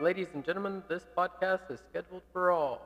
Ladies 0.00 0.26
and 0.34 0.44
gentlemen, 0.44 0.82
this 0.88 1.06
podcast 1.16 1.70
is 1.70 1.78
scheduled 1.88 2.22
for 2.32 2.50
all. 2.50 2.82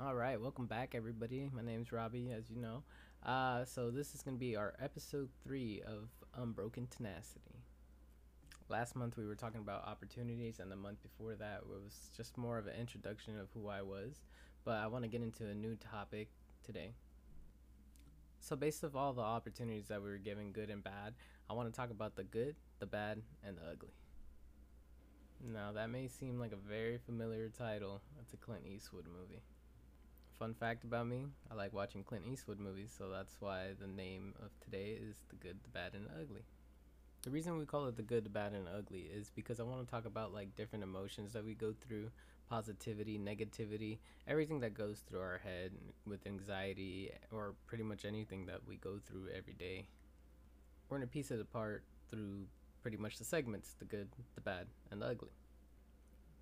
All 0.00 0.16
right, 0.16 0.40
welcome 0.40 0.66
back, 0.66 0.96
everybody. 0.96 1.48
My 1.54 1.62
name's 1.62 1.92
Robbie, 1.92 2.32
as 2.36 2.50
you 2.50 2.56
know. 2.56 2.82
Uh, 3.24 3.64
so 3.64 3.92
this 3.92 4.16
is 4.16 4.22
going 4.22 4.36
to 4.36 4.40
be 4.40 4.56
our 4.56 4.74
episode 4.82 5.28
three 5.44 5.80
of 5.86 6.08
Unbroken 6.34 6.88
Tenacity. 6.88 7.62
Last 8.68 8.96
month 8.96 9.16
we 9.16 9.24
were 9.24 9.36
talking 9.36 9.60
about 9.60 9.86
opportunities, 9.86 10.58
and 10.58 10.72
the 10.72 10.76
month 10.76 11.00
before 11.04 11.36
that 11.36 11.68
was 11.68 12.10
just 12.16 12.36
more 12.36 12.58
of 12.58 12.66
an 12.66 12.74
introduction 12.74 13.38
of 13.38 13.46
who 13.54 13.68
I 13.68 13.82
was. 13.82 14.22
But 14.64 14.78
I 14.78 14.88
want 14.88 15.04
to 15.04 15.08
get 15.08 15.22
into 15.22 15.46
a 15.46 15.54
new 15.54 15.76
topic 15.76 16.30
today. 16.64 16.94
So, 18.40 18.56
based 18.56 18.82
off 18.82 18.96
all 18.96 19.12
the 19.12 19.22
opportunities 19.22 19.86
that 19.86 20.02
we 20.02 20.10
were 20.10 20.18
given, 20.18 20.50
good 20.50 20.68
and 20.68 20.82
bad, 20.82 21.14
I 21.48 21.52
want 21.52 21.72
to 21.72 21.76
talk 21.76 21.92
about 21.92 22.16
the 22.16 22.24
good, 22.24 22.56
the 22.80 22.86
bad, 22.86 23.22
and 23.46 23.56
the 23.56 23.62
ugly. 23.70 23.92
Now, 25.44 25.72
that 25.72 25.90
may 25.90 26.06
seem 26.06 26.38
like 26.38 26.52
a 26.52 26.68
very 26.68 26.98
familiar 26.98 27.48
title. 27.48 28.00
It's 28.20 28.32
a 28.32 28.36
Clint 28.36 28.62
Eastwood 28.64 29.06
movie. 29.06 29.42
Fun 30.38 30.54
fact 30.54 30.84
about 30.84 31.08
me 31.08 31.26
I 31.50 31.54
like 31.54 31.72
watching 31.72 32.04
Clint 32.04 32.26
Eastwood 32.30 32.60
movies, 32.60 32.94
so 32.96 33.08
that's 33.08 33.36
why 33.40 33.70
the 33.80 33.88
name 33.88 34.34
of 34.38 34.50
today 34.60 34.96
is 35.00 35.16
The 35.30 35.36
Good, 35.36 35.58
the 35.64 35.70
Bad, 35.70 35.94
and 35.94 36.06
the 36.06 36.10
Ugly. 36.10 36.42
The 37.24 37.30
reason 37.30 37.58
we 37.58 37.64
call 37.64 37.86
it 37.86 37.96
The 37.96 38.02
Good, 38.02 38.24
the 38.24 38.30
Bad, 38.30 38.52
and 38.52 38.68
the 38.68 38.70
Ugly 38.70 39.10
is 39.12 39.30
because 39.34 39.58
I 39.58 39.64
want 39.64 39.84
to 39.84 39.90
talk 39.90 40.04
about 40.04 40.32
like 40.32 40.54
different 40.54 40.84
emotions 40.84 41.32
that 41.32 41.44
we 41.44 41.54
go 41.54 41.74
through 41.80 42.12
positivity, 42.48 43.18
negativity, 43.18 43.98
everything 44.28 44.60
that 44.60 44.74
goes 44.74 45.00
through 45.00 45.20
our 45.20 45.38
head 45.38 45.72
with 46.06 46.24
anxiety, 46.24 47.10
or 47.32 47.54
pretty 47.66 47.82
much 47.82 48.04
anything 48.04 48.46
that 48.46 48.60
we 48.68 48.76
go 48.76 49.00
through 49.04 49.26
every 49.36 49.54
day. 49.54 49.86
We're 50.88 50.98
going 50.98 51.08
to 51.08 51.12
piece 51.12 51.32
it 51.32 51.40
apart 51.40 51.82
through 52.08 52.46
pretty 52.82 52.96
much 52.96 53.18
the 53.18 53.24
segments 53.24 53.74
the 53.78 53.84
good, 53.84 54.08
the 54.34 54.40
bad, 54.40 54.66
and 54.90 55.00
the 55.00 55.06
ugly. 55.06 55.30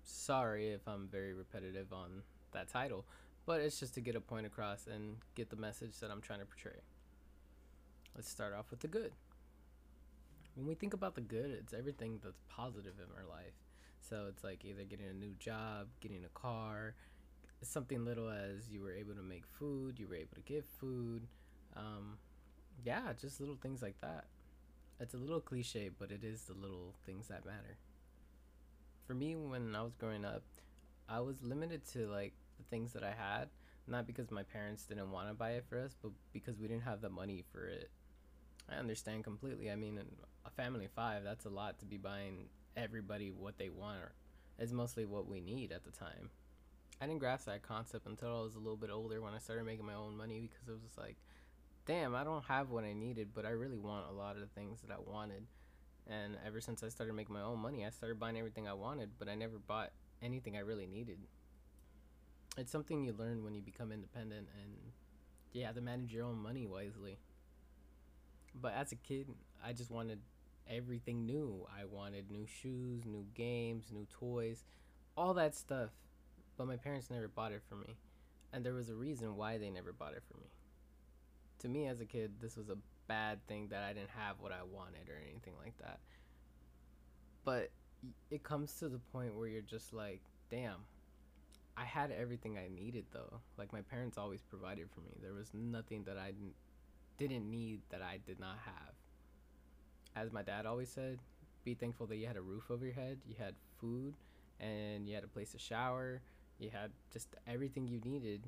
Sorry 0.03 0.71
if 0.71 0.87
I'm 0.87 1.07
very 1.07 1.33
repetitive 1.33 1.93
on 1.93 2.23
that 2.51 2.67
title, 2.67 3.05
but 3.45 3.61
it's 3.61 3.79
just 3.79 3.93
to 3.93 4.01
get 4.01 4.15
a 4.15 4.21
point 4.21 4.45
across 4.45 4.87
and 4.87 5.17
get 5.35 5.49
the 5.49 5.55
message 5.55 5.99
that 5.99 6.11
I'm 6.11 6.21
trying 6.21 6.39
to 6.39 6.45
portray. 6.45 6.81
Let's 8.15 8.29
start 8.29 8.53
off 8.53 8.71
with 8.71 8.79
the 8.79 8.87
good. 8.87 9.13
When 10.55 10.67
we 10.67 10.75
think 10.75 10.93
about 10.93 11.15
the 11.15 11.21
good, 11.21 11.51
it's 11.51 11.73
everything 11.73 12.19
that's 12.23 12.41
positive 12.49 12.95
in 12.97 13.05
our 13.17 13.25
life. 13.29 13.53
So 14.01 14.25
it's 14.27 14.43
like 14.43 14.65
either 14.65 14.83
getting 14.83 15.07
a 15.07 15.13
new 15.13 15.33
job, 15.39 15.87
getting 16.01 16.25
a 16.25 16.39
car, 16.39 16.95
something 17.61 18.03
little 18.03 18.29
as 18.29 18.69
you 18.69 18.81
were 18.81 18.91
able 18.91 19.13
to 19.13 19.21
make 19.21 19.45
food, 19.45 19.99
you 19.99 20.07
were 20.07 20.15
able 20.15 20.35
to 20.35 20.41
give 20.41 20.65
food. 20.65 21.27
Um, 21.77 22.17
yeah, 22.83 23.13
just 23.19 23.39
little 23.39 23.55
things 23.61 23.81
like 23.81 23.95
that. 24.01 24.25
It's 25.01 25.15
a 25.15 25.17
little 25.17 25.41
cliche, 25.41 25.89
but 25.97 26.11
it 26.11 26.23
is 26.23 26.43
the 26.43 26.53
little 26.53 26.93
things 27.07 27.27
that 27.29 27.43
matter. 27.43 27.75
For 29.07 29.15
me, 29.15 29.35
when 29.35 29.75
I 29.75 29.81
was 29.81 29.95
growing 29.95 30.23
up, 30.23 30.43
I 31.09 31.21
was 31.21 31.41
limited 31.41 31.81
to 31.93 32.05
like 32.07 32.33
the 32.59 32.63
things 32.69 32.93
that 32.93 33.03
I 33.03 33.11
had, 33.11 33.49
not 33.87 34.05
because 34.05 34.29
my 34.29 34.43
parents 34.43 34.83
didn't 34.83 35.11
want 35.11 35.27
to 35.27 35.33
buy 35.33 35.53
it 35.53 35.65
for 35.67 35.79
us, 35.79 35.95
but 35.99 36.11
because 36.33 36.59
we 36.59 36.67
didn't 36.67 36.83
have 36.83 37.01
the 37.01 37.09
money 37.09 37.43
for 37.51 37.65
it. 37.65 37.89
I 38.69 38.75
understand 38.75 39.23
completely. 39.23 39.71
I 39.71 39.75
mean, 39.75 39.99
a 40.45 40.49
family 40.51 40.87
five, 40.95 41.23
that's 41.23 41.45
a 41.45 41.49
lot 41.49 41.79
to 41.79 41.85
be 41.85 41.97
buying 41.97 42.49
everybody 42.77 43.31
what 43.31 43.57
they 43.57 43.69
want. 43.69 44.01
It's 44.59 44.71
mostly 44.71 45.05
what 45.05 45.27
we 45.27 45.41
need 45.41 45.71
at 45.71 45.83
the 45.83 45.91
time. 45.91 46.29
I 47.01 47.07
didn't 47.07 47.21
grasp 47.21 47.47
that 47.47 47.63
concept 47.63 48.05
until 48.05 48.37
I 48.37 48.43
was 48.43 48.53
a 48.53 48.59
little 48.59 48.77
bit 48.77 48.91
older 48.91 49.19
when 49.19 49.33
I 49.33 49.39
started 49.39 49.65
making 49.65 49.87
my 49.87 49.95
own 49.95 50.15
money 50.15 50.41
because 50.41 50.67
it 50.67 50.79
was 50.83 50.95
like, 50.95 51.17
damn, 51.85 52.15
I 52.15 52.23
don't 52.23 52.45
have 52.45 52.69
what 52.69 52.83
I 52.83 52.93
needed, 52.93 53.29
but 53.33 53.45
I 53.45 53.49
really 53.49 53.77
want 53.77 54.05
a 54.09 54.13
lot 54.13 54.35
of 54.35 54.41
the 54.41 54.47
things 54.47 54.81
that 54.81 54.93
I 54.93 54.99
wanted. 54.99 55.45
And 56.07 56.37
ever 56.45 56.61
since 56.61 56.83
I 56.83 56.89
started 56.89 57.13
making 57.13 57.33
my 57.33 57.41
own 57.41 57.59
money, 57.59 57.85
I 57.85 57.89
started 57.89 58.19
buying 58.19 58.37
everything 58.37 58.67
I 58.67 58.73
wanted, 58.73 59.11
but 59.17 59.27
I 59.27 59.35
never 59.35 59.57
bought 59.59 59.91
anything 60.21 60.57
I 60.57 60.61
really 60.61 60.87
needed. 60.87 61.19
It's 62.57 62.71
something 62.71 63.03
you 63.03 63.13
learn 63.13 63.43
when 63.43 63.55
you 63.55 63.61
become 63.61 63.91
independent 63.91 64.47
and 64.61 64.73
you 65.53 65.63
have 65.65 65.75
to 65.75 65.81
manage 65.81 66.13
your 66.13 66.25
own 66.25 66.41
money 66.41 66.65
wisely. 66.65 67.17
But 68.53 68.73
as 68.73 68.91
a 68.91 68.97
kid, 68.97 69.27
I 69.63 69.73
just 69.73 69.91
wanted 69.91 70.19
everything 70.69 71.25
new. 71.25 71.65
I 71.69 71.85
wanted 71.85 72.29
new 72.29 72.45
shoes, 72.45 73.05
new 73.05 73.25
games, 73.33 73.85
new 73.91 74.05
toys, 74.09 74.65
all 75.15 75.33
that 75.35 75.55
stuff. 75.55 75.91
But 76.57 76.67
my 76.67 76.75
parents 76.75 77.09
never 77.09 77.27
bought 77.27 77.53
it 77.53 77.63
for 77.69 77.75
me. 77.75 77.95
And 78.51 78.65
there 78.65 78.73
was 78.73 78.89
a 78.89 78.95
reason 78.95 79.37
why 79.37 79.57
they 79.57 79.69
never 79.69 79.93
bought 79.93 80.13
it 80.13 80.23
for 80.29 80.37
me 80.37 80.47
to 81.61 81.69
me 81.69 81.87
as 81.87 82.01
a 82.01 82.05
kid, 82.05 82.31
this 82.41 82.57
was 82.57 82.69
a 82.69 82.77
bad 83.07 83.45
thing 83.47 83.67
that 83.69 83.83
I 83.83 83.93
didn't 83.93 84.09
have 84.09 84.37
what 84.39 84.51
I 84.51 84.63
wanted 84.63 85.09
or 85.09 85.17
anything 85.29 85.53
like 85.63 85.77
that. 85.79 85.99
But 87.43 87.69
it 88.29 88.43
comes 88.43 88.73
to 88.79 88.89
the 88.89 88.99
point 89.11 89.35
where 89.35 89.47
you're 89.47 89.61
just 89.61 89.93
like, 89.93 90.21
damn, 90.49 90.77
I 91.77 91.85
had 91.85 92.11
everything 92.11 92.57
I 92.57 92.67
needed 92.73 93.05
though. 93.11 93.41
Like 93.57 93.73
my 93.73 93.81
parents 93.81 94.17
always 94.17 94.41
provided 94.41 94.89
for 94.93 95.01
me. 95.01 95.11
There 95.21 95.33
was 95.33 95.51
nothing 95.53 96.03
that 96.05 96.17
I 96.17 96.33
didn't 97.17 97.49
need 97.49 97.81
that 97.89 98.01
I 98.01 98.19
did 98.25 98.39
not 98.39 98.57
have. 98.65 98.93
As 100.15 100.31
my 100.31 100.41
dad 100.41 100.65
always 100.65 100.89
said, 100.89 101.19
be 101.63 101.73
thankful 101.73 102.07
that 102.07 102.17
you 102.17 102.27
had 102.27 102.37
a 102.37 102.41
roof 102.41 102.71
over 102.71 102.85
your 102.85 102.95
head, 102.95 103.19
you 103.27 103.35
had 103.37 103.53
food, 103.79 104.15
and 104.59 105.07
you 105.07 105.15
had 105.15 105.23
a 105.23 105.27
place 105.27 105.51
to 105.51 105.59
shower. 105.59 106.21
You 106.59 106.69
had 106.69 106.91
just 107.11 107.35
everything 107.47 107.87
you 107.87 107.99
needed, 108.03 108.47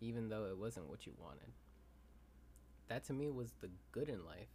even 0.00 0.28
though 0.28 0.46
it 0.46 0.56
wasn't 0.56 0.88
what 0.88 1.06
you 1.06 1.12
wanted 1.18 1.52
that 2.88 3.04
to 3.04 3.12
me 3.12 3.30
was 3.30 3.52
the 3.60 3.70
good 3.92 4.08
in 4.08 4.24
life 4.24 4.48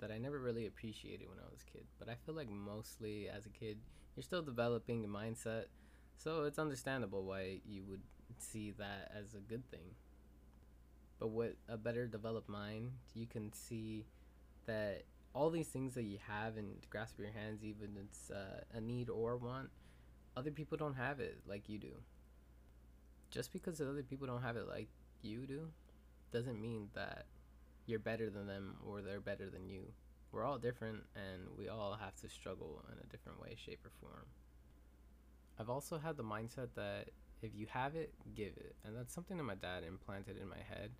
that 0.00 0.10
I 0.10 0.18
never 0.18 0.38
really 0.38 0.66
appreciated 0.66 1.28
when 1.28 1.38
I 1.38 1.50
was 1.50 1.62
a 1.62 1.70
kid. 1.70 1.86
But 1.98 2.08
I 2.08 2.14
feel 2.24 2.34
like 2.34 2.48
mostly 2.48 3.28
as 3.28 3.46
a 3.46 3.50
kid, 3.50 3.78
you're 4.14 4.22
still 4.22 4.42
developing 4.42 5.02
the 5.02 5.08
mindset. 5.08 5.64
So 6.16 6.44
it's 6.44 6.58
understandable 6.58 7.24
why 7.24 7.60
you 7.66 7.84
would 7.88 8.02
see 8.38 8.72
that 8.72 9.10
as 9.16 9.34
a 9.34 9.40
good 9.40 9.68
thing. 9.70 9.94
But 11.18 11.28
with 11.28 11.54
a 11.68 11.76
better 11.76 12.06
developed 12.06 12.48
mind, 12.48 12.92
you 13.14 13.26
can 13.26 13.52
see 13.52 14.06
that 14.66 15.02
all 15.34 15.50
these 15.50 15.68
things 15.68 15.94
that 15.94 16.04
you 16.04 16.18
have 16.28 16.56
and 16.56 16.76
grasp 16.90 17.18
your 17.18 17.30
hands, 17.30 17.64
even 17.64 17.96
it's 18.00 18.30
uh, 18.30 18.62
a 18.72 18.80
need 18.80 19.10
or 19.10 19.36
want, 19.36 19.70
other 20.36 20.50
people 20.50 20.76
don't 20.78 20.94
have 20.94 21.20
it 21.20 21.38
like 21.46 21.68
you 21.68 21.78
do. 21.78 21.94
Just 23.30 23.52
because 23.52 23.80
other 23.80 24.02
people 24.02 24.26
don't 24.26 24.42
have 24.42 24.56
it 24.56 24.68
like 24.68 24.88
you 25.22 25.46
do, 25.46 25.68
doesn't 26.32 26.60
mean 26.60 26.88
that 26.94 27.26
you're 27.88 27.98
better 27.98 28.30
than 28.30 28.46
them 28.46 28.76
or 28.86 29.00
they're 29.00 29.20
better 29.20 29.48
than 29.48 29.68
you. 29.68 29.82
We're 30.30 30.44
all 30.44 30.58
different 30.58 31.04
and 31.16 31.48
we 31.56 31.68
all 31.68 31.96
have 31.98 32.14
to 32.16 32.28
struggle 32.28 32.84
in 32.92 32.98
a 32.98 33.06
different 33.10 33.40
way, 33.40 33.56
shape, 33.56 33.80
or 33.84 33.90
form. 34.00 34.26
I've 35.58 35.70
also 35.70 35.98
had 35.98 36.16
the 36.16 36.22
mindset 36.22 36.68
that 36.76 37.10
if 37.40 37.54
you 37.54 37.66
have 37.70 37.96
it, 37.96 38.12
give 38.34 38.52
it. 38.56 38.76
And 38.84 38.96
that's 38.96 39.14
something 39.14 39.38
that 39.38 39.44
my 39.44 39.54
dad 39.54 39.84
implanted 39.84 40.36
in 40.40 40.48
my 40.48 40.58
head 40.68 40.90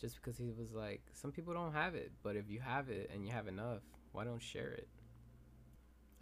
just 0.00 0.16
because 0.16 0.38
he 0.38 0.52
was 0.58 0.72
like, 0.72 1.02
some 1.12 1.32
people 1.32 1.52
don't 1.52 1.74
have 1.74 1.94
it, 1.94 2.12
but 2.22 2.36
if 2.36 2.48
you 2.48 2.60
have 2.60 2.88
it 2.88 3.10
and 3.12 3.26
you 3.26 3.32
have 3.32 3.46
enough, 3.46 3.82
why 4.12 4.24
don't 4.24 4.42
share 4.42 4.70
it? 4.70 4.88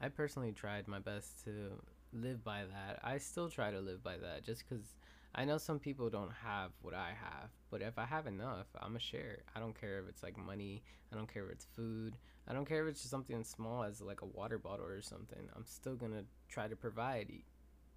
I 0.01 0.09
personally 0.09 0.53
tried 0.53 0.89
my 0.89 0.99
best 0.99 1.45
to 1.45 1.81
live 2.13 2.43
by 2.43 2.63
that. 2.63 2.99
I 3.03 3.19
still 3.19 3.49
try 3.49 3.71
to 3.71 3.81
live 3.81 4.03
by 4.03 4.17
that 4.17 4.45
just 4.45 4.65
because 4.69 4.97
I 5.39 5.45
know 5.45 5.59
some 5.59 5.79
people 5.79 6.09
don't 6.09 6.33
have 6.43 6.71
what 6.81 6.95
I 6.95 7.09
have, 7.09 7.51
but 7.71 7.83
if 7.83 7.99
I 7.99 8.07
have 8.07 8.27
enough, 8.27 8.69
I'm 8.81 8.89
gonna 8.89 9.01
share. 9.01 9.41
I 9.55 9.61
don't 9.61 9.79
care 9.79 9.99
if 9.99 10.09
it's 10.09 10.23
like 10.23 10.39
money. 10.39 10.83
I 11.13 11.17
don't 11.17 11.31
care 11.31 11.45
if 11.45 11.53
it's 11.53 11.67
food. 11.77 12.17
I 12.49 12.55
don't 12.55 12.65
care 12.65 12.87
if 12.87 12.93
it's 12.93 13.01
just 13.01 13.11
something 13.11 13.45
small 13.45 13.85
as 13.85 14.01
like 14.01 14.23
a 14.23 14.27
water 14.27 14.59
bottle 14.59 14.87
or 14.87 15.03
something. 15.03 15.51
I'm 15.55 15.67
still 15.67 15.95
gonna 15.95 16.25
try 16.49 16.69
to 16.69 16.75
provide, 16.75 17.31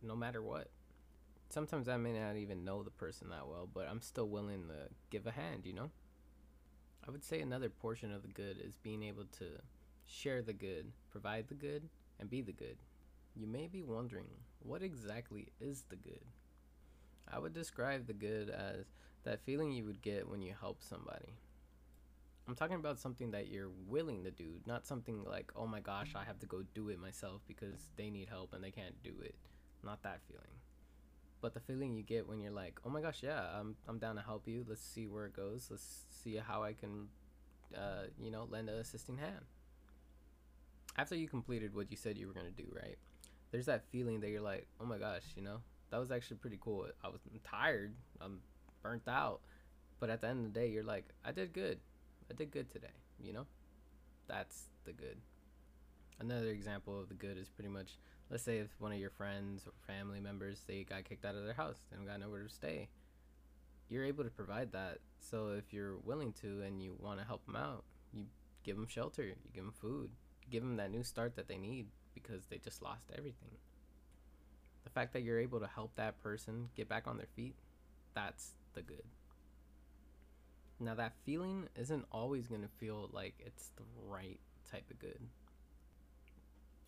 no 0.02 0.18
matter 0.18 0.42
what. 0.42 0.68
Sometimes 1.50 1.88
I 1.88 1.96
may 1.96 2.12
not 2.12 2.36
even 2.36 2.66
know 2.66 2.84
the 2.84 2.92
person 2.92 3.30
that 3.30 3.48
well, 3.48 3.70
but 3.74 3.88
I'm 3.88 4.02
still 4.02 4.28
willing 4.28 4.68
to 4.68 4.90
give 5.10 5.26
a 5.26 5.32
hand. 5.32 5.66
You 5.66 5.74
know. 5.74 5.92
I 7.08 7.12
would 7.12 7.24
say 7.24 7.40
another 7.40 7.70
portion 7.70 8.12
of 8.12 8.22
the 8.22 8.28
good 8.28 8.58
is 8.62 8.76
being 8.76 9.02
able 9.02 9.24
to 9.40 9.46
share 10.06 10.42
the 10.42 10.52
good, 10.52 10.92
provide 11.10 11.48
the 11.48 11.56
good, 11.56 11.88
and 12.20 12.30
be 12.30 12.42
the 12.42 12.52
good. 12.52 12.78
You 13.34 13.48
may 13.48 13.68
be 13.68 13.82
wondering, 13.82 14.28
what 14.60 14.84
exactly 14.84 15.54
is 15.62 15.86
the 15.88 15.96
good? 15.96 16.20
I 17.32 17.40
would 17.40 17.54
describe 17.54 18.08
the 18.08 18.14
good 18.14 18.50
as 18.50 18.86
that 19.24 19.42
feeling 19.46 19.72
you 19.72 19.86
would 19.86 20.02
get 20.02 20.28
when 20.28 20.42
you 20.42 20.54
help 20.60 20.82
somebody. 20.82 21.38
I'm 22.48 22.56
talking 22.56 22.78
about 22.78 23.00
something 23.00 23.32
that 23.32 23.50
you're 23.50 23.70
willing 23.88 24.24
to 24.24 24.32
do, 24.32 24.56
not 24.66 24.88
something 24.88 25.24
like, 25.24 25.52
oh 25.56 25.68
my 25.68 25.82
gosh, 25.82 26.14
I 26.16 26.24
have 26.24 26.40
to 26.40 26.48
go 26.48 26.64
do 26.74 26.90
it 26.90 27.00
myself 27.00 27.42
because 27.48 27.92
they 27.96 28.10
need 28.10 28.28
help 28.28 28.54
and 28.54 28.64
they 28.64 28.72
can't 28.72 29.02
do 29.04 29.14
it. 29.22 29.36
Not 29.84 30.02
that 30.02 30.22
feeling. 30.28 30.48
But 31.42 31.54
the 31.54 31.60
feeling 31.60 31.94
you 31.94 32.02
get 32.02 32.28
when 32.28 32.40
you're 32.40 32.52
like, 32.52 32.80
oh 32.84 32.90
my 32.90 33.02
gosh, 33.02 33.20
yeah, 33.22 33.46
I'm, 33.58 33.76
I'm 33.88 34.00
down 34.00 34.16
to 34.16 34.22
help 34.22 34.48
you. 34.48 34.66
Let's 34.68 34.82
see 34.82 35.06
where 35.06 35.28
it 35.28 35.36
goes. 35.36 35.68
Let's 35.70 36.06
see 36.10 36.38
how 36.38 36.64
I 36.64 36.74
can, 36.74 37.10
uh, 37.78 38.08
you 38.20 38.32
know, 38.32 38.48
lend 38.50 38.70
a 38.70 38.78
assisting 38.78 39.18
hand. 39.18 39.46
After 40.98 41.16
you 41.16 41.30
completed 41.30 41.76
what 41.76 41.92
you 41.92 41.98
said 41.98 42.18
you 42.18 42.26
were 42.28 42.34
going 42.34 42.48
to 42.48 42.64
do, 42.64 42.68
right? 42.76 42.98
There's 43.52 43.68
that 43.68 43.84
feeling 43.92 44.22
that 44.22 44.30
you're 44.32 44.42
like, 44.42 44.66
oh 44.82 44.86
my 44.86 44.98
gosh, 44.98 45.24
you 45.36 45.44
know, 45.44 45.60
that 45.92 46.00
was 46.00 46.12
actually 46.12 46.38
pretty 46.38 46.60
cool. 46.62 46.88
I 47.04 47.10
was 47.10 47.22
I'm 47.32 47.40
tired. 47.40 47.94
I'm 48.22 48.40
burnt 48.84 49.08
out. 49.08 49.42
But 50.00 50.10
at 50.10 50.22
the 50.22 50.28
end 50.28 50.46
of 50.46 50.54
the 50.54 50.60
day, 50.60 50.68
you're 50.70 50.84
like, 50.84 51.06
I 51.26 51.32
did 51.32 51.54
good. 51.54 51.80
I 52.32 52.34
did 52.34 52.52
good 52.52 52.72
today, 52.72 52.88
you 53.22 53.34
know? 53.34 53.46
That's 54.28 54.66
the 54.86 54.94
good. 54.94 55.18
Another 56.20 56.48
example 56.48 57.00
of 57.00 57.10
the 57.10 57.16
good 57.16 57.38
is 57.38 57.50
pretty 57.50 57.70
much 57.70 57.98
let's 58.30 58.44
say 58.44 58.60
if 58.60 58.70
one 58.80 58.92
of 58.92 59.00
your 59.00 59.10
friends 59.10 59.66
or 59.66 59.74
family 59.92 60.20
members 60.20 60.64
they 60.68 60.84
got 60.84 61.04
kicked 61.04 61.26
out 61.26 61.36
of 61.36 61.44
their 61.44 61.54
house, 61.54 61.78
they 61.90 61.98
don't 61.98 62.06
got 62.06 62.20
nowhere 62.20 62.44
to 62.44 62.50
stay. 62.50 62.90
You're 63.90 64.06
able 64.06 64.24
to 64.24 64.30
provide 64.30 64.72
that. 64.74 65.00
So 65.20 65.50
if 65.58 65.74
you're 65.74 65.98
willing 65.98 66.34
to 66.42 66.62
and 66.62 66.82
you 66.82 66.96
want 67.00 67.20
to 67.20 67.26
help 67.26 67.46
them 67.46 67.56
out, 67.56 67.84
you 68.14 68.26
give 68.64 68.76
them 68.76 68.88
shelter, 68.88 69.24
you 69.24 69.36
give 69.54 69.64
them 69.64 69.74
food, 69.74 70.12
give 70.50 70.62
them 70.62 70.78
that 70.78 70.92
new 70.92 71.04
start 71.04 71.36
that 71.36 71.48
they 71.48 71.58
need 71.58 71.88
because 72.14 72.46
they 72.46 72.58
just 72.58 72.82
lost 72.84 73.12
everything. 73.18 73.50
The 74.84 74.90
fact 74.90 75.14
that 75.14 75.22
you're 75.22 75.40
able 75.40 75.60
to 75.60 75.68
help 75.68 75.96
that 75.96 76.22
person 76.22 76.70
get 76.76 76.90
back 76.90 77.08
on 77.08 77.18
their 77.18 77.28
feet, 77.36 77.56
that's 78.14 78.54
the 78.74 78.82
good. 78.82 79.04
Now, 80.80 80.96
that 80.96 81.14
feeling 81.26 81.68
isn't 81.76 82.06
always 82.12 82.48
going 82.48 82.62
to 82.62 82.70
feel 82.80 83.10
like 83.12 83.34
it's 83.46 83.72
the 83.76 83.84
right 84.08 84.40
type 84.72 84.90
of 84.90 85.00
good. 85.00 85.20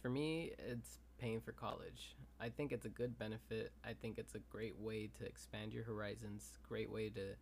For 0.02 0.10
me, 0.10 0.52
it's 0.58 0.98
paying 1.20 1.42
for 1.42 1.52
college. 1.52 2.16
I 2.40 2.50
think 2.50 2.72
it's 2.72 2.86
a 2.86 2.90
good 2.90 3.20
benefit. 3.20 3.72
I 3.86 3.94
think 3.94 4.18
it's 4.18 4.34
a 4.34 4.40
great 4.40 4.80
way 4.80 5.10
to 5.20 5.26
expand 5.26 5.74
your 5.74 5.84
horizons, 5.84 6.58
great 6.68 6.90
way 6.90 7.10
to 7.10 7.36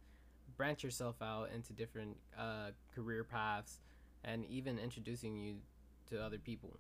branch 0.58 0.84
yourself 0.84 1.16
out 1.22 1.50
into 1.54 1.72
different 1.72 2.18
uh, 2.38 2.72
career 2.94 3.24
paths, 3.24 3.80
and 4.24 4.44
even 4.46 4.78
introducing 4.78 5.38
you 5.38 5.56
to 6.10 6.22
other 6.22 6.38
people. 6.38 6.78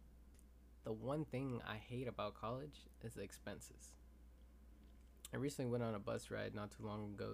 The 0.89 0.93
one 0.93 1.23
thing 1.23 1.61
I 1.69 1.75
hate 1.75 2.07
about 2.07 2.33
college 2.33 2.87
is 3.03 3.13
the 3.13 3.21
expenses. 3.21 3.93
I 5.31 5.37
recently 5.37 5.69
went 5.69 5.83
on 5.83 5.93
a 5.93 5.99
bus 5.99 6.31
ride 6.31 6.55
not 6.55 6.71
too 6.71 6.83
long 6.83 7.13
ago 7.13 7.33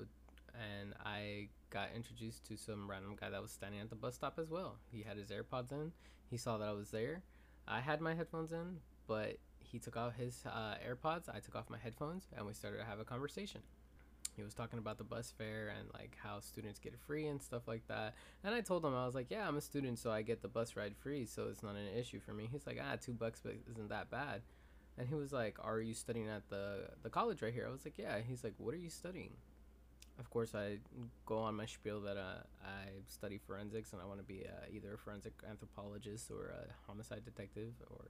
and 0.54 0.94
I 1.06 1.48
got 1.70 1.88
introduced 1.96 2.46
to 2.48 2.58
some 2.58 2.90
random 2.90 3.16
guy 3.18 3.30
that 3.30 3.42
was 3.42 3.52
standing 3.52 3.80
at 3.80 3.90
the 3.90 3.96
bus 3.96 4.16
stop 4.16 4.40
as 4.40 4.50
well. 4.50 4.76
He 4.92 5.04
had 5.04 5.16
his 5.16 5.30
AirPods 5.30 5.72
in. 5.72 5.94
He 6.30 6.36
saw 6.36 6.58
that 6.58 6.68
I 6.68 6.74
was 6.74 6.92
there. 6.92 7.22
I 7.66 7.80
had 7.80 8.02
my 8.02 8.14
headphones 8.14 8.52
in, 8.52 8.82
but 9.08 9.38
he 9.60 9.80
took 9.80 9.96
off 9.96 10.18
his 10.18 10.44
uh, 10.46 10.76
AirPods. 10.86 11.34
I 11.34 11.40
took 11.40 11.56
off 11.56 11.70
my 11.70 11.78
headphones, 11.78 12.28
and 12.36 12.46
we 12.46 12.52
started 12.52 12.80
to 12.80 12.84
have 12.84 13.00
a 13.00 13.06
conversation. 13.06 13.62
He 14.36 14.44
was 14.44 14.54
talking 14.54 14.80
about 14.80 14.98
the 14.98 15.04
bus 15.04 15.34
fare 15.38 15.74
and 15.78 15.90
like 15.94 16.18
how 16.22 16.40
students 16.40 16.80
get 16.80 16.98
free 17.00 17.28
and 17.28 17.42
stuff 17.42 17.68
like 17.68 17.88
that. 17.88 18.16
And 18.44 18.54
I 18.54 18.62
told 18.62 18.86
him 18.86 18.96
I 18.96 19.06
was 19.06 19.16
like, 19.16 19.30
"Yeah, 19.30 19.48
I'm 19.48 19.58
a 19.58 19.62
student, 19.62 20.00
so 20.00 20.12
I 20.12 20.22
get 20.22 20.42
the 20.42 20.48
bus 20.48 20.76
ride 20.76 20.96
free, 20.98 21.26
so 21.26 21.48
it's 21.50 21.64
not 21.64 21.76
an 21.76 21.88
issue 21.98 22.20
for 22.20 22.34
me." 22.34 22.48
He's 22.52 22.68
like, 22.68 22.80
"Ah, 22.82 22.96
two 22.96 23.14
bucks, 23.14 23.42
but 23.44 23.56
isn't 23.72 23.90
that 23.90 24.10
bad?" 24.10 24.42
And 24.98 25.08
he 25.08 25.16
was 25.16 25.34
like, 25.34 25.58
"Are 25.62 25.80
you 25.80 25.94
studying 25.94 26.30
at 26.30 26.50
the 26.50 26.90
the 27.04 27.10
college 27.10 27.42
right 27.42 27.54
here?" 27.54 27.68
I 27.68 27.72
was 27.72 27.86
like, 27.86 27.98
"Yeah." 27.98 28.20
He's 28.28 28.44
like, 28.44 28.54
"What 28.58 28.74
are 28.74 28.78
you 28.78 28.90
studying?" 28.90 29.32
of 30.20 30.30
course, 30.30 30.56
I 30.56 30.78
go 31.26 31.40
on 31.40 31.56
my 31.56 31.66
spiel 31.66 32.00
that 32.02 32.18
uh, 32.18 32.44
I 32.64 32.90
study 33.08 33.38
forensics 33.38 33.94
and 33.94 34.02
I 34.02 34.06
want 34.06 34.20
to 34.20 34.26
be 34.26 34.46
uh, 34.46 34.66
either 34.74 34.94
a 34.94 34.98
forensic 34.98 35.34
anthropologist 35.50 36.32
or 36.32 36.48
a 36.50 36.88
homicide 36.88 37.24
detective. 37.26 37.74
Or 37.90 38.06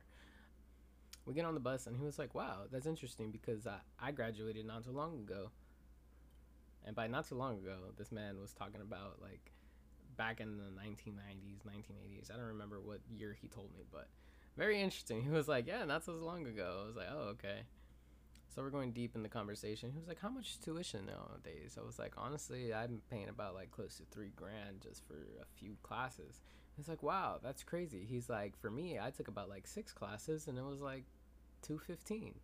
we 1.25 1.33
get 1.33 1.45
on 1.45 1.53
the 1.53 1.59
bus 1.59 1.87
and 1.87 1.95
he 1.95 2.03
was 2.03 2.19
like, 2.19 2.35
"Wow, 2.35 2.63
that's 2.71 2.85
interesting 2.85 3.31
because 3.31 3.65
I, 3.65 3.77
I 3.99 4.11
graduated 4.11 4.65
not 4.65 4.83
too 4.83 4.91
long 4.91 5.19
ago." 5.19 5.49
And 6.85 6.95
by 6.95 7.07
not 7.07 7.27
too 7.27 7.35
long 7.35 7.57
ago, 7.57 7.77
this 7.97 8.11
man 8.11 8.39
was 8.39 8.53
talking 8.53 8.81
about 8.81 9.17
like 9.21 9.51
back 10.15 10.39
in 10.39 10.57
the 10.57 10.65
1990s, 10.65 11.65
1980s. 11.65 12.31
I 12.31 12.37
don't 12.37 12.45
remember 12.45 12.79
what 12.79 12.99
year 13.09 13.35
he 13.39 13.47
told 13.47 13.73
me, 13.73 13.83
but 13.91 14.07
very 14.55 14.81
interesting. 14.81 15.21
He 15.23 15.29
was 15.29 15.47
like, 15.47 15.67
"Yeah, 15.67 15.83
not 15.85 16.05
so 16.05 16.13
long 16.13 16.45
ago." 16.45 16.81
I 16.83 16.87
was 16.87 16.95
like, 16.95 17.07
"Oh, 17.11 17.33
okay." 17.33 17.63
So 18.49 18.61
we're 18.61 18.69
going 18.69 18.93
deep 18.93 19.15
in 19.15 19.23
the 19.23 19.29
conversation. 19.29 19.91
He 19.91 19.99
was 19.99 20.07
like, 20.07 20.21
"How 20.21 20.29
much 20.29 20.59
tuition 20.61 21.07
nowadays?" 21.07 21.77
I 21.79 21.85
was 21.85 21.99
like, 21.99 22.13
"Honestly, 22.17 22.73
I'm 22.73 23.01
paying 23.09 23.29
about 23.29 23.55
like 23.55 23.71
close 23.71 23.97
to 23.97 24.03
three 24.11 24.31
grand 24.35 24.81
just 24.81 25.05
for 25.05 25.27
a 25.41 25.45
few 25.59 25.75
classes." 25.83 26.39
He's 26.77 26.87
like, 26.87 27.03
"Wow, 27.03 27.39
that's 27.41 27.63
crazy." 27.63 28.05
He's 28.05 28.29
like, 28.29 28.55
"For 28.57 28.69
me, 28.69 28.99
I 28.99 29.09
took 29.09 29.27
about 29.27 29.49
like 29.49 29.67
six 29.67 29.91
classes, 29.91 30.47
and 30.47 30.57
it 30.57 30.63
was 30.63 30.81
like 30.81 31.05
two 31.61 31.79
fifteen. 31.79 32.35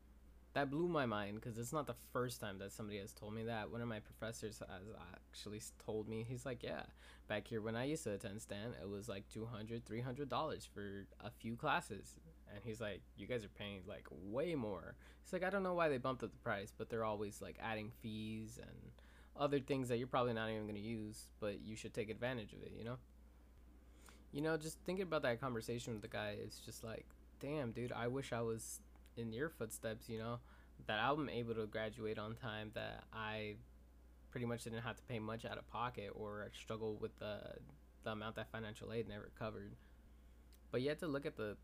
That 0.53 0.69
blew 0.69 0.87
my 0.87 1.05
mind 1.05 1.35
because 1.35 1.57
it's 1.57 1.71
not 1.71 1.87
the 1.87 1.95
first 2.11 2.41
time 2.41 2.59
that 2.59 2.73
somebody 2.73 2.99
has 2.99 3.13
told 3.13 3.33
me 3.33 3.43
that. 3.43 3.71
One 3.71 3.81
of 3.81 3.87
my 3.87 3.99
professors 3.99 4.59
has 4.59 4.83
actually 5.13 5.61
told 5.85 6.09
me, 6.09 6.25
he's 6.27 6.45
like, 6.45 6.61
yeah, 6.61 6.83
back 7.29 7.47
here 7.47 7.61
when 7.61 7.77
I 7.77 7.85
used 7.85 8.03
to 8.03 8.11
attend 8.11 8.41
Stan, 8.41 8.73
it 8.81 8.89
was 8.89 9.07
like 9.07 9.23
$200, 9.29 9.81
$300 9.83 10.67
for 10.73 11.05
a 11.21 11.29
few 11.29 11.55
classes 11.55 12.17
and 12.53 12.63
he's 12.63 12.81
like, 12.81 13.01
"You 13.17 13.27
guys 13.27 13.43
are 13.43 13.49
paying 13.49 13.81
like 13.87 14.07
way 14.11 14.55
more." 14.55 14.95
He's 15.23 15.33
like, 15.33 15.43
"I 15.43 15.49
don't 15.49 15.63
know 15.63 15.73
why 15.73 15.89
they 15.89 15.97
bumped 15.97 16.23
up 16.23 16.31
the 16.31 16.37
price, 16.37 16.73
but 16.77 16.89
they're 16.89 17.03
always 17.03 17.41
like 17.41 17.57
adding 17.61 17.91
fees 18.01 18.59
and 18.61 18.91
other 19.35 19.59
things 19.59 19.89
that 19.89 19.97
you're 19.97 20.07
probably 20.07 20.33
not 20.33 20.49
even 20.49 20.67
gonna 20.67 20.79
use, 20.79 21.27
but 21.39 21.61
you 21.61 21.75
should 21.75 21.93
take 21.93 22.09
advantage 22.09 22.53
of 22.53 22.61
it." 22.63 22.71
You 22.71 22.83
know. 22.83 22.97
You 24.31 24.41
know, 24.41 24.55
just 24.57 24.79
thinking 24.85 25.03
about 25.03 25.23
that 25.23 25.41
conversation 25.41 25.93
with 25.93 26.01
the 26.01 26.07
guy, 26.07 26.37
it's 26.41 26.59
just 26.59 26.85
like, 26.85 27.05
damn, 27.41 27.71
dude, 27.71 27.91
I 27.91 28.07
wish 28.07 28.31
I 28.31 28.39
was 28.41 28.79
in 29.17 29.33
your 29.33 29.49
footsteps. 29.49 30.09
You 30.09 30.19
know, 30.19 30.39
that 30.87 30.99
I'm 30.99 31.29
able 31.29 31.55
to 31.55 31.65
graduate 31.65 32.17
on 32.19 32.35
time. 32.35 32.71
That 32.73 33.03
I 33.13 33.55
pretty 34.31 34.45
much 34.45 34.63
didn't 34.63 34.81
have 34.81 34.95
to 34.95 35.03
pay 35.03 35.19
much 35.19 35.45
out 35.45 35.57
of 35.57 35.67
pocket 35.69 36.11
or 36.15 36.49
struggle 36.53 36.97
with 36.99 37.17
the 37.19 37.39
the 38.03 38.11
amount 38.11 38.35
that 38.35 38.51
financial 38.51 38.91
aid 38.91 39.07
never 39.07 39.31
covered. 39.37 39.75
But 40.71 40.81
you 40.81 40.89
have 40.89 40.99
to 40.99 41.07
look 41.07 41.25
at 41.25 41.37
the 41.37 41.57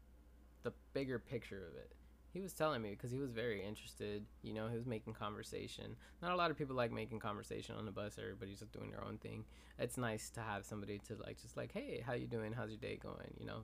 the 0.64 0.74
bigger 0.94 1.20
picture 1.20 1.66
of 1.70 1.76
it. 1.78 1.94
He 2.34 2.42
was 2.42 2.54
telling 2.54 2.82
me 2.82 2.92
because 2.92 3.10
he 3.10 3.18
was 3.18 3.32
very 3.32 3.66
interested. 3.66 4.26
You 4.44 4.54
know, 4.54 4.68
he 4.68 4.76
was 4.76 4.86
making 4.86 5.14
conversation. 5.14 5.96
Not 6.22 6.32
a 6.32 6.36
lot 6.36 6.52
of 6.52 6.58
people 6.58 6.76
like 6.76 6.92
making 6.92 7.20
conversation 7.20 7.76
on 7.76 7.86
the 7.86 7.92
bus. 7.92 8.18
Everybody's 8.20 8.60
just 8.60 8.74
doing 8.74 8.92
their 8.92 9.04
own 9.04 9.18
thing. 9.18 9.46
It's 9.80 9.98
nice 9.98 10.30
to 10.32 10.42
have 10.42 10.66
somebody 10.66 11.00
to 11.08 11.16
like, 11.16 11.42
just 11.42 11.58
like, 11.58 11.72
hey, 11.72 12.04
how 12.06 12.14
you 12.14 12.28
doing? 12.28 12.54
How's 12.54 12.70
your 12.70 12.80
day 12.80 13.00
going? 13.02 13.34
You 13.40 13.46
know. 13.46 13.62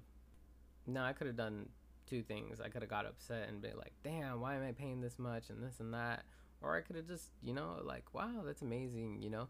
No, 0.88 1.04
I 1.04 1.14
could 1.14 1.28
have 1.28 1.36
done 1.36 1.70
two 2.08 2.24
things. 2.24 2.60
I 2.60 2.70
could 2.70 2.82
have 2.82 2.90
got 2.90 3.06
upset 3.06 3.50
and 3.50 3.62
been 3.62 3.78
like, 3.78 3.94
damn, 4.04 4.42
why 4.42 4.56
am 4.56 4.64
I 4.64 4.72
paying 4.72 5.02
this 5.02 5.20
much 5.20 5.50
and 5.50 5.64
this 5.64 5.80
and 5.80 5.94
that. 5.94 6.24
Or 6.62 6.76
I 6.78 6.82
could 6.82 6.96
have 6.96 7.08
just, 7.08 7.32
you 7.42 7.54
know, 7.54 7.78
like, 7.84 8.14
wow, 8.14 8.42
that's 8.46 8.62
amazing. 8.62 9.22
You 9.22 9.30
know, 9.30 9.48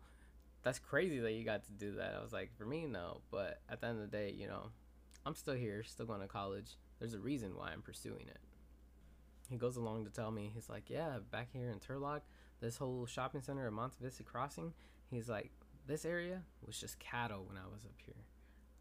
that's 0.64 0.80
crazy 0.80 1.20
that 1.20 1.34
you 1.34 1.44
got 1.44 1.66
to 1.66 1.72
do 1.72 1.96
that. 1.96 2.16
I 2.18 2.24
was 2.24 2.34
like, 2.34 2.56
for 2.58 2.66
me, 2.66 2.88
no. 2.88 3.22
But 3.30 3.60
at 3.70 3.82
the 3.82 3.88
end 3.88 4.02
of 4.02 4.10
the 4.10 4.18
day, 4.18 4.34
you 4.36 4.48
know, 4.48 4.70
I'm 5.26 5.36
still 5.36 5.56
here, 5.56 5.84
still 5.84 6.06
going 6.06 6.22
to 6.22 6.28
college 6.28 6.78
there's 7.04 7.14
a 7.14 7.20
reason 7.20 7.58
why 7.58 7.72
I'm 7.74 7.82
pursuing 7.82 8.28
it. 8.30 8.40
He 9.50 9.58
goes 9.58 9.76
along 9.76 10.06
to 10.06 10.10
tell 10.10 10.32
me, 10.32 10.52
he's 10.54 10.70
like, 10.70 10.90
yeah, 10.90 11.18
back 11.32 11.50
here 11.52 11.70
in 11.70 11.80
Turlock, 11.80 12.22
this 12.62 12.78
whole 12.78 13.06
shopping 13.06 13.42
center 13.42 13.68
at 13.68 13.74
Monte 13.74 13.98
Vista 14.02 14.24
Crossing, 14.24 14.74
he's 15.12 15.28
like, 15.28 15.52
this 15.86 16.06
area 16.06 16.44
was 16.66 16.80
just 16.80 17.00
cattle 17.00 17.44
when 17.46 17.58
I 17.58 17.68
was 17.74 17.84
up 17.84 18.00
here. 18.06 18.24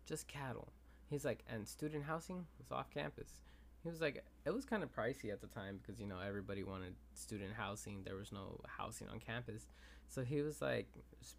Just 0.07 0.29
cattle. 0.29 0.73
He's 1.11 1.25
like, 1.25 1.43
and 1.53 1.67
student 1.67 2.05
housing 2.05 2.47
was 2.59 2.71
off 2.71 2.91
campus. 2.91 3.41
He 3.83 3.89
was 3.89 4.01
like, 4.01 4.23
it 4.45 4.55
was 4.55 4.65
kind 4.65 4.83
of 4.83 4.95
pricey 4.95 5.33
at 5.33 5.41
the 5.41 5.49
time 5.49 5.81
because, 5.81 6.01
you 6.01 6.07
know, 6.07 6.19
everybody 6.25 6.63
wanted 6.63 6.95
student 7.15 7.53
housing. 7.57 8.03
There 8.05 8.17
was 8.17 8.31
no 8.31 8.61
housing 8.67 9.09
on 9.09 9.19
campus. 9.19 9.67
So 10.09 10.23
he 10.23 10.41
was 10.41 10.63
like, 10.63 10.87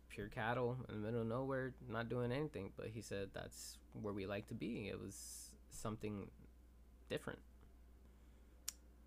pure 0.09 0.27
cattle 0.27 0.77
in 0.89 0.95
the 0.95 1.05
middle 1.05 1.21
of 1.21 1.27
nowhere, 1.27 1.73
not 1.89 2.09
doing 2.09 2.31
anything. 2.31 2.71
But 2.75 2.87
he 2.87 3.01
said 3.01 3.29
that's 3.33 3.77
where 4.01 4.13
we 4.13 4.25
like 4.25 4.47
to 4.47 4.53
be. 4.53 4.89
It 4.89 4.99
was 4.99 5.51
something 5.69 6.27
different. 7.09 7.39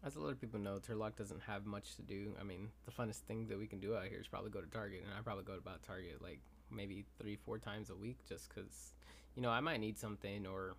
As 0.04 0.16
a 0.16 0.20
lot 0.20 0.30
of 0.30 0.40
people 0.40 0.60
know, 0.60 0.78
Turlock 0.78 1.16
doesn't 1.16 1.42
have 1.42 1.66
much 1.66 1.96
to 1.96 2.02
do. 2.02 2.32
I 2.40 2.44
mean, 2.44 2.68
the 2.84 2.92
funnest 2.92 3.20
thing 3.26 3.48
that 3.48 3.58
we 3.58 3.66
can 3.66 3.80
do 3.80 3.96
out 3.96 4.04
here 4.06 4.20
is 4.20 4.28
probably 4.28 4.50
go 4.50 4.60
to 4.60 4.70
Target, 4.70 5.02
and 5.04 5.12
I 5.18 5.20
probably 5.22 5.44
go 5.44 5.52
to 5.52 5.58
about 5.58 5.82
Target 5.82 6.22
like 6.22 6.38
maybe 6.70 7.04
three, 7.20 7.36
four 7.36 7.58
times 7.58 7.90
a 7.90 7.96
week, 7.96 8.18
just 8.28 8.48
because, 8.48 8.94
you 9.34 9.42
know, 9.42 9.50
I 9.50 9.60
might 9.60 9.80
need 9.80 9.98
something 9.98 10.46
or 10.46 10.76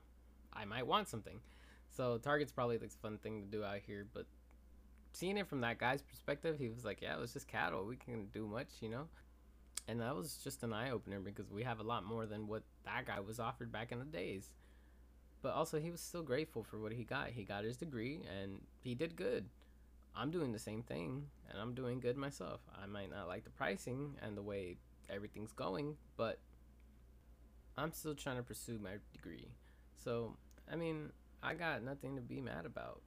I 0.54 0.66
might 0.66 0.88
want 0.88 1.10
something. 1.10 1.40
So 1.90 2.18
Target's 2.18 2.52
probably 2.52 2.78
the 2.78 2.90
fun 3.02 3.18
thing 3.18 3.42
to 3.42 3.48
do 3.48 3.64
out 3.64 3.80
here. 3.86 4.06
But 4.14 4.26
seeing 5.14 5.38
it 5.38 5.48
from 5.48 5.62
that 5.62 5.80
guy's 5.80 6.02
perspective, 6.02 6.58
he 6.60 6.70
was 6.70 6.86
like, 6.86 7.02
"Yeah, 7.02 7.16
it 7.16 7.20
was 7.20 7.34
just 7.34 7.48
cattle. 7.48 7.86
We 7.86 7.96
can 7.96 8.28
do 8.28 8.46
much, 8.48 8.70
you 8.82 8.90
know." 8.90 9.08
And 9.88 10.02
that 10.02 10.16
was 10.16 10.38
just 10.44 10.64
an 10.64 10.74
eye 10.74 10.92
opener 10.92 11.20
because 11.22 11.50
we 11.50 11.64
have 11.64 11.80
a 11.80 11.84
lot 11.84 12.04
more 12.04 12.26
than 12.26 12.48
what 12.48 12.64
that 12.84 13.06
guy 13.06 13.20
was 13.22 13.40
offered 13.40 13.72
back 13.72 13.92
in 13.92 14.00
the 14.00 14.06
days 14.06 14.52
but 15.42 15.54
also 15.54 15.80
he 15.80 15.92
was 15.92 16.02
still 16.02 16.24
grateful 16.24 16.64
for 16.64 16.80
what 16.80 16.92
he 16.92 17.04
got. 17.04 17.30
He 17.30 17.44
got 17.44 17.64
his 17.64 17.78
degree 17.78 18.22
and 18.42 18.62
he 18.82 18.96
did 18.96 19.16
good. 19.16 19.46
I'm 20.16 20.32
doing 20.32 20.52
the 20.52 20.60
same 20.60 20.82
thing 20.82 21.28
and 21.50 21.60
I'm 21.60 21.74
doing 21.74 22.00
good 22.00 22.18
myself. 22.18 22.62
I 22.82 22.86
might 22.88 23.12
not 23.12 23.28
like 23.28 23.44
the 23.44 23.52
pricing 23.52 24.16
and 24.22 24.36
the 24.36 24.42
way 24.42 24.78
everything's 25.10 25.52
going, 25.52 25.96
but 26.16 26.40
I'm 27.78 27.92
still 27.92 28.16
trying 28.16 28.38
to 28.38 28.44
pursue 28.44 28.80
my 28.80 28.98
degree. 29.14 29.48
So, 30.04 30.36
I 30.72 30.76
mean, 30.76 31.12
I 31.42 31.54
got 31.54 31.84
nothing 31.84 32.16
to 32.16 32.22
be 32.22 32.42
mad 32.42 32.66
about. 32.66 33.02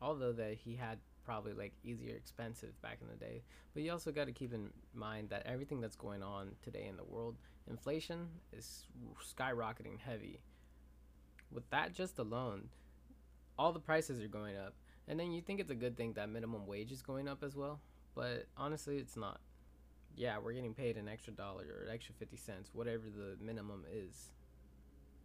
Although 0.00 0.32
that 0.32 0.54
he 0.54 0.76
had 0.76 0.98
probably 1.24 1.52
like 1.52 1.72
easier 1.84 2.14
expensive 2.14 2.80
back 2.80 2.98
in 3.02 3.08
the 3.08 3.16
day. 3.16 3.42
But 3.74 3.82
you 3.82 3.92
also 3.92 4.10
got 4.12 4.26
to 4.26 4.32
keep 4.32 4.54
in 4.54 4.70
mind 4.94 5.28
that 5.30 5.44
everything 5.44 5.80
that's 5.80 5.96
going 5.96 6.22
on 6.22 6.52
today 6.62 6.86
in 6.88 6.96
the 6.96 7.04
world, 7.04 7.36
inflation 7.68 8.28
is 8.52 8.86
skyrocketing 9.36 9.98
heavy 9.98 10.40
with 11.50 11.68
that 11.70 11.92
just 11.92 12.18
alone, 12.18 12.68
all 13.58 13.72
the 13.72 13.80
prices 13.80 14.20
are 14.22 14.28
going 14.28 14.56
up. 14.56 14.74
And 15.06 15.18
then 15.18 15.32
you 15.32 15.40
think 15.40 15.60
it's 15.60 15.70
a 15.70 15.76
good 15.76 15.96
thing 15.96 16.12
that 16.14 16.28
minimum 16.28 16.66
wage 16.66 16.92
is 16.92 17.02
going 17.02 17.28
up 17.28 17.42
as 17.42 17.56
well, 17.56 17.80
but 18.14 18.46
honestly, 18.56 18.98
it's 18.98 19.16
not. 19.16 19.40
Yeah, 20.14 20.38
we're 20.38 20.52
getting 20.52 20.74
paid 20.74 20.96
an 20.96 21.08
extra 21.08 21.32
dollar 21.32 21.64
or 21.64 21.92
extra 21.92 22.14
50 22.14 22.36
cents, 22.36 22.70
whatever 22.72 23.04
the 23.04 23.42
minimum 23.42 23.84
is. 23.90 24.32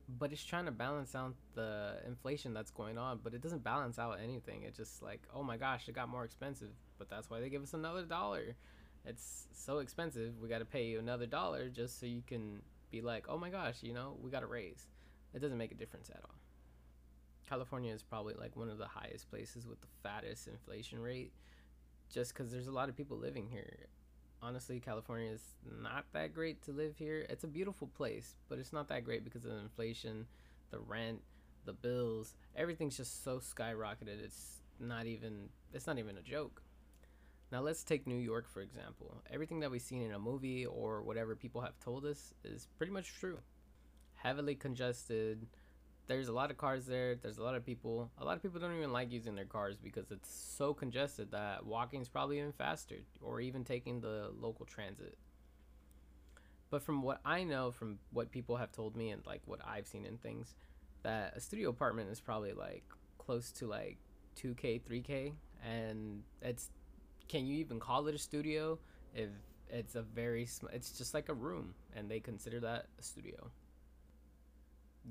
But 0.08 0.32
it's 0.32 0.44
trying 0.44 0.66
to 0.66 0.72
balance 0.72 1.16
out 1.16 1.34
the 1.56 1.96
inflation 2.06 2.54
that's 2.54 2.72
going 2.72 2.98
on, 2.98 3.20
but 3.24 3.34
it 3.34 3.42
doesn't 3.42 3.64
balance 3.64 3.98
out 3.98 4.20
anything. 4.22 4.64
It's 4.64 4.78
just 4.78 5.02
like, 5.02 5.22
oh 5.34 5.44
my 5.44 5.58
gosh, 5.58 5.88
it 5.88 5.96
got 5.96 6.10
more 6.10 6.26
expensive, 6.26 6.72
but 6.98 7.10
that's 7.10 7.30
why 7.30 7.40
they 7.40 7.50
give 7.50 7.64
us 7.64 7.74
another 7.74 8.04
dollar. 8.04 8.56
It's 9.06 9.48
so 9.54 9.80
expensive, 9.80 10.34
we 10.42 10.50
got 10.50 10.60
to 10.60 10.66
pay 10.66 10.86
you 10.86 11.00
another 11.00 11.26
dollar 11.26 11.70
just 11.70 12.00
so 12.00 12.06
you 12.06 12.22
can 12.26 12.62
be 12.92 13.02
like, 13.02 13.26
oh 13.30 13.38
my 13.38 13.50
gosh, 13.50 13.78
you 13.82 13.94
know, 13.94 14.18
we 14.22 14.30
got 14.30 14.44
a 14.44 14.48
raise. 14.48 14.88
It 15.34 15.40
doesn't 15.40 15.58
make 15.58 15.72
a 15.72 15.76
difference 15.76 16.10
at 16.10 16.22
all. 16.24 16.36
California 17.48 17.94
is 17.94 18.04
probably 18.04 18.36
like 18.36 18.56
one 18.56 18.70
of 18.70 18.78
the 18.78 18.88
highest 18.88 19.30
places 19.30 19.68
with 19.68 19.82
the 19.82 19.88
fattest 20.02 20.48
inflation 20.48 21.00
rate 21.00 21.32
just 22.10 22.34
because 22.34 22.52
there's 22.52 22.68
a 22.68 22.72
lot 22.72 22.90
of 22.90 22.96
people 22.96 23.18
living 23.18 23.48
here 23.50 23.88
honestly, 24.44 24.80
California 24.80 25.32
is 25.32 25.42
not 25.82 26.06
that 26.14 26.34
great 26.34 26.62
to 26.64 26.72
live 26.72 26.98
here. 26.98 27.26
It's 27.30 27.44
a 27.44 27.48
beautiful 27.48 27.88
place, 27.88 28.36
but 28.50 28.60
it's 28.60 28.74
not 28.74 28.90
that 28.90 29.06
great 29.06 29.24
because 29.24 29.46
of 29.46 29.52
the 29.52 29.58
inflation, 29.58 30.26
the 30.72 30.80
rent, 30.80 31.22
the 31.66 31.74
bills. 31.74 32.36
Everything's 32.56 32.98
just 32.98 33.24
so 33.24 33.40
skyrocketed. 33.40 34.24
It's 34.24 34.62
not 34.80 35.06
even 35.06 35.50
it's 35.74 35.88
not 35.88 35.98
even 35.98 36.18
a 36.18 36.22
joke. 36.22 36.62
Now 37.52 37.62
let's 37.62 37.84
take 37.84 38.08
New 38.08 38.18
York 38.18 38.50
for 38.50 38.62
example. 38.62 39.22
Everything 39.32 39.60
that 39.62 39.72
we've 39.72 39.82
seen 39.82 40.02
in 40.02 40.14
a 40.14 40.20
movie 40.20 40.66
or 40.66 41.02
whatever 41.04 41.36
people 41.36 41.62
have 41.62 41.80
told 41.80 42.06
us 42.06 42.34
is 42.44 42.68
pretty 42.78 42.92
much 42.92 43.14
true. 43.20 43.40
Heavily 44.16 44.56
congested, 44.56 45.48
there's 46.08 46.28
a 46.28 46.34
lot 46.34 46.52
of 46.52 46.58
cars 46.58 46.86
there. 46.86 47.16
There's 47.16 47.38
a 47.38 47.44
lot 47.44 47.56
of 47.56 47.66
people. 47.66 48.12
A 48.18 48.26
lot 48.26 48.36
of 48.36 48.44
people 48.44 48.60
don't 48.60 48.76
even 48.76 48.92
like 48.92 49.12
using 49.12 49.36
their 49.36 49.46
cars 49.46 49.78
because 49.82 50.12
it's 50.12 50.30
so 50.30 50.74
congested 50.74 51.32
that 51.32 51.66
walking 51.66 52.02
is 52.02 52.10
probably 52.10 52.40
even 52.40 52.52
faster 52.52 52.98
or 53.22 53.40
even 53.40 53.64
taking 53.64 54.02
the 54.02 54.32
local 54.40 54.66
transit. 54.66 55.18
But 56.70 56.82
from 56.82 57.04
what 57.04 57.22
I 57.24 57.44
know, 57.44 57.72
from 57.72 58.00
what 58.12 58.32
people 58.32 58.58
have 58.58 58.72
told 58.72 58.96
me 58.96 59.12
and 59.12 59.26
like 59.26 59.42
what 59.46 59.60
I've 59.66 59.88
seen 59.88 60.06
in 60.06 60.18
things, 60.18 60.56
that 61.04 61.34
a 61.36 61.40
studio 61.40 61.70
apartment 61.70 62.10
is 62.10 62.20
probably 62.20 62.54
like 62.54 62.84
close 63.18 63.52
to 63.54 63.68
like 63.68 63.98
2k, 64.36 64.82
3k, 64.82 65.34
and 65.64 66.24
it's 66.42 66.70
can 67.30 67.46
you 67.46 67.58
even 67.58 67.80
call 67.80 68.08
it 68.08 68.16
a 68.16 68.18
studio 68.18 68.78
if 69.16 69.30
it's 69.70 69.96
a 69.96 70.02
very 70.02 70.46
sm- 70.46 70.68
it's 70.74 70.98
just 70.98 71.14
like 71.14 71.30
a 71.30 71.34
room 71.34 71.74
and 71.96 72.10
they 72.10 72.20
consider 72.20 72.60
that 72.60 72.88
a 73.00 73.04
studio 73.04 73.50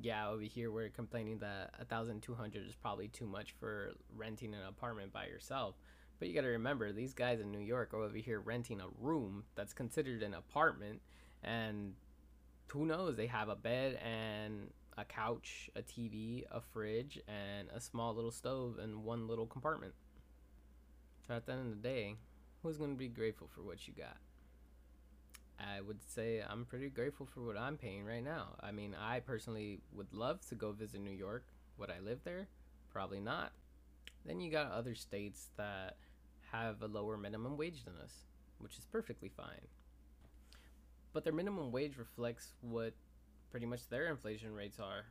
yeah, 0.00 0.28
over 0.28 0.42
here 0.42 0.70
we're 0.70 0.88
complaining 0.88 1.38
that 1.38 1.74
a 1.78 1.84
thousand 1.84 2.22
two 2.22 2.34
hundred 2.34 2.66
is 2.66 2.74
probably 2.74 3.08
too 3.08 3.26
much 3.26 3.54
for 3.58 3.92
renting 4.16 4.54
an 4.54 4.62
apartment 4.68 5.12
by 5.12 5.26
yourself. 5.26 5.74
But 6.18 6.28
you 6.28 6.34
got 6.34 6.42
to 6.42 6.48
remember, 6.48 6.92
these 6.92 7.14
guys 7.14 7.40
in 7.40 7.50
New 7.50 7.58
York 7.58 7.92
are 7.92 8.02
over 8.02 8.16
here 8.16 8.40
renting 8.40 8.80
a 8.80 8.86
room 9.00 9.44
that's 9.56 9.72
considered 9.72 10.22
an 10.22 10.34
apartment, 10.34 11.00
and 11.42 11.94
who 12.68 12.86
knows? 12.86 13.16
They 13.16 13.26
have 13.26 13.48
a 13.48 13.56
bed 13.56 13.98
and 14.02 14.70
a 14.96 15.04
couch, 15.04 15.68
a 15.74 15.82
TV, 15.82 16.44
a 16.50 16.60
fridge, 16.60 17.20
and 17.26 17.68
a 17.74 17.80
small 17.80 18.14
little 18.14 18.30
stove 18.30 18.78
and 18.80 19.04
one 19.04 19.26
little 19.26 19.46
compartment. 19.46 19.94
So 21.26 21.34
at 21.34 21.46
the 21.46 21.52
end 21.52 21.72
of 21.72 21.82
the 21.82 21.88
day, 21.88 22.16
who's 22.62 22.78
going 22.78 22.92
to 22.92 22.96
be 22.96 23.08
grateful 23.08 23.48
for 23.54 23.62
what 23.62 23.86
you 23.86 23.94
got? 23.94 24.16
I 25.58 25.80
would 25.80 26.02
say 26.08 26.42
I'm 26.46 26.64
pretty 26.64 26.88
grateful 26.88 27.26
for 27.26 27.40
what 27.42 27.56
I'm 27.56 27.76
paying 27.76 28.04
right 28.04 28.22
now. 28.22 28.56
I 28.60 28.72
mean, 28.72 28.96
I 29.00 29.20
personally 29.20 29.80
would 29.92 30.12
love 30.12 30.46
to 30.48 30.54
go 30.54 30.72
visit 30.72 31.00
New 31.00 31.10
York. 31.10 31.44
Would 31.78 31.90
I 31.90 32.00
live 32.00 32.20
there? 32.24 32.48
Probably 32.90 33.20
not. 33.20 33.52
Then 34.24 34.40
you 34.40 34.50
got 34.50 34.70
other 34.70 34.94
states 34.94 35.48
that 35.56 35.96
have 36.52 36.82
a 36.82 36.86
lower 36.86 37.16
minimum 37.16 37.56
wage 37.56 37.84
than 37.84 37.94
us, 38.02 38.12
which 38.58 38.78
is 38.78 38.84
perfectly 38.84 39.28
fine. 39.28 39.66
But 41.12 41.24
their 41.24 41.32
minimum 41.32 41.72
wage 41.72 41.96
reflects 41.96 42.52
what 42.60 42.94
pretty 43.50 43.66
much 43.66 43.88
their 43.88 44.06
inflation 44.06 44.54
rates 44.54 44.78
are. 44.78 45.04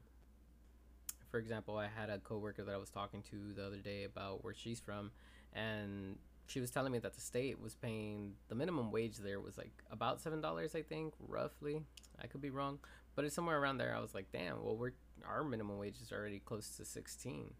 For 1.30 1.38
example, 1.38 1.78
I 1.78 1.88
had 1.88 2.10
a 2.10 2.20
coworker 2.20 2.64
that 2.64 2.74
I 2.74 2.78
was 2.78 2.90
talking 2.90 3.24
to 3.32 3.54
the 3.56 3.66
other 3.66 3.78
day 3.78 4.04
about 4.04 4.44
where 4.44 4.54
she's 4.54 4.80
from, 4.80 5.12
and 5.54 6.18
she 6.52 6.60
was 6.60 6.70
telling 6.70 6.92
me 6.92 7.00
that 7.00 7.14
the 7.14 7.22
state 7.22 7.62
was 7.62 7.76
paying 7.76 8.34
the 8.50 8.56
minimum 8.56 8.92
wage 8.92 9.18
there 9.18 9.40
was 9.40 9.58
like 9.58 9.72
about 9.90 10.20
seven 10.20 10.42
dollars, 10.42 10.76
I 10.76 10.82
think, 10.82 11.14
roughly. 11.20 11.82
I 12.22 12.28
could 12.28 12.42
be 12.42 12.50
wrong, 12.50 12.80
but 13.16 13.24
it's 13.24 13.34
somewhere 13.34 13.60
around 13.60 13.78
there. 13.78 13.96
I 13.96 14.02
was 14.02 14.14
like, 14.14 14.32
damn. 14.34 14.64
Well, 14.64 14.76
we're 14.76 14.92
our 15.26 15.44
minimum 15.44 15.78
wage 15.78 15.96
is 16.02 16.12
already 16.12 16.40
close 16.40 16.76
to 16.78 16.84
sixteen. 16.84 17.54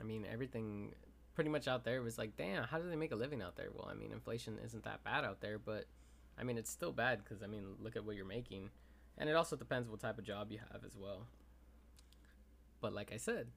I 0.00 0.04
mean, 0.04 0.24
everything 0.30 0.94
pretty 1.34 1.50
much 1.50 1.68
out 1.68 1.84
there 1.84 2.00
was 2.00 2.16
like, 2.16 2.34
damn. 2.36 2.64
How 2.64 2.78
do 2.78 2.88
they 2.88 2.96
make 2.96 3.12
a 3.12 3.16
living 3.16 3.42
out 3.42 3.56
there? 3.56 3.68
Well, 3.74 3.88
I 3.90 3.94
mean, 3.94 4.10
inflation 4.10 4.58
isn't 4.64 4.84
that 4.84 5.04
bad 5.04 5.24
out 5.24 5.42
there, 5.42 5.58
but 5.58 5.84
I 6.38 6.44
mean, 6.44 6.56
it's 6.56 6.70
still 6.70 6.92
bad 6.92 7.22
because 7.22 7.42
I 7.42 7.46
mean, 7.46 7.76
look 7.78 7.94
at 7.94 8.04
what 8.04 8.16
you're 8.16 8.24
making, 8.24 8.70
and 9.18 9.28
it 9.28 9.36
also 9.36 9.54
depends 9.54 9.90
what 9.90 10.00
type 10.00 10.18
of 10.18 10.24
job 10.24 10.50
you 10.50 10.60
have 10.72 10.82
as 10.84 10.96
well. 10.96 11.26
But 12.80 12.94
like 12.94 13.12
I 13.12 13.18
said, 13.18 13.48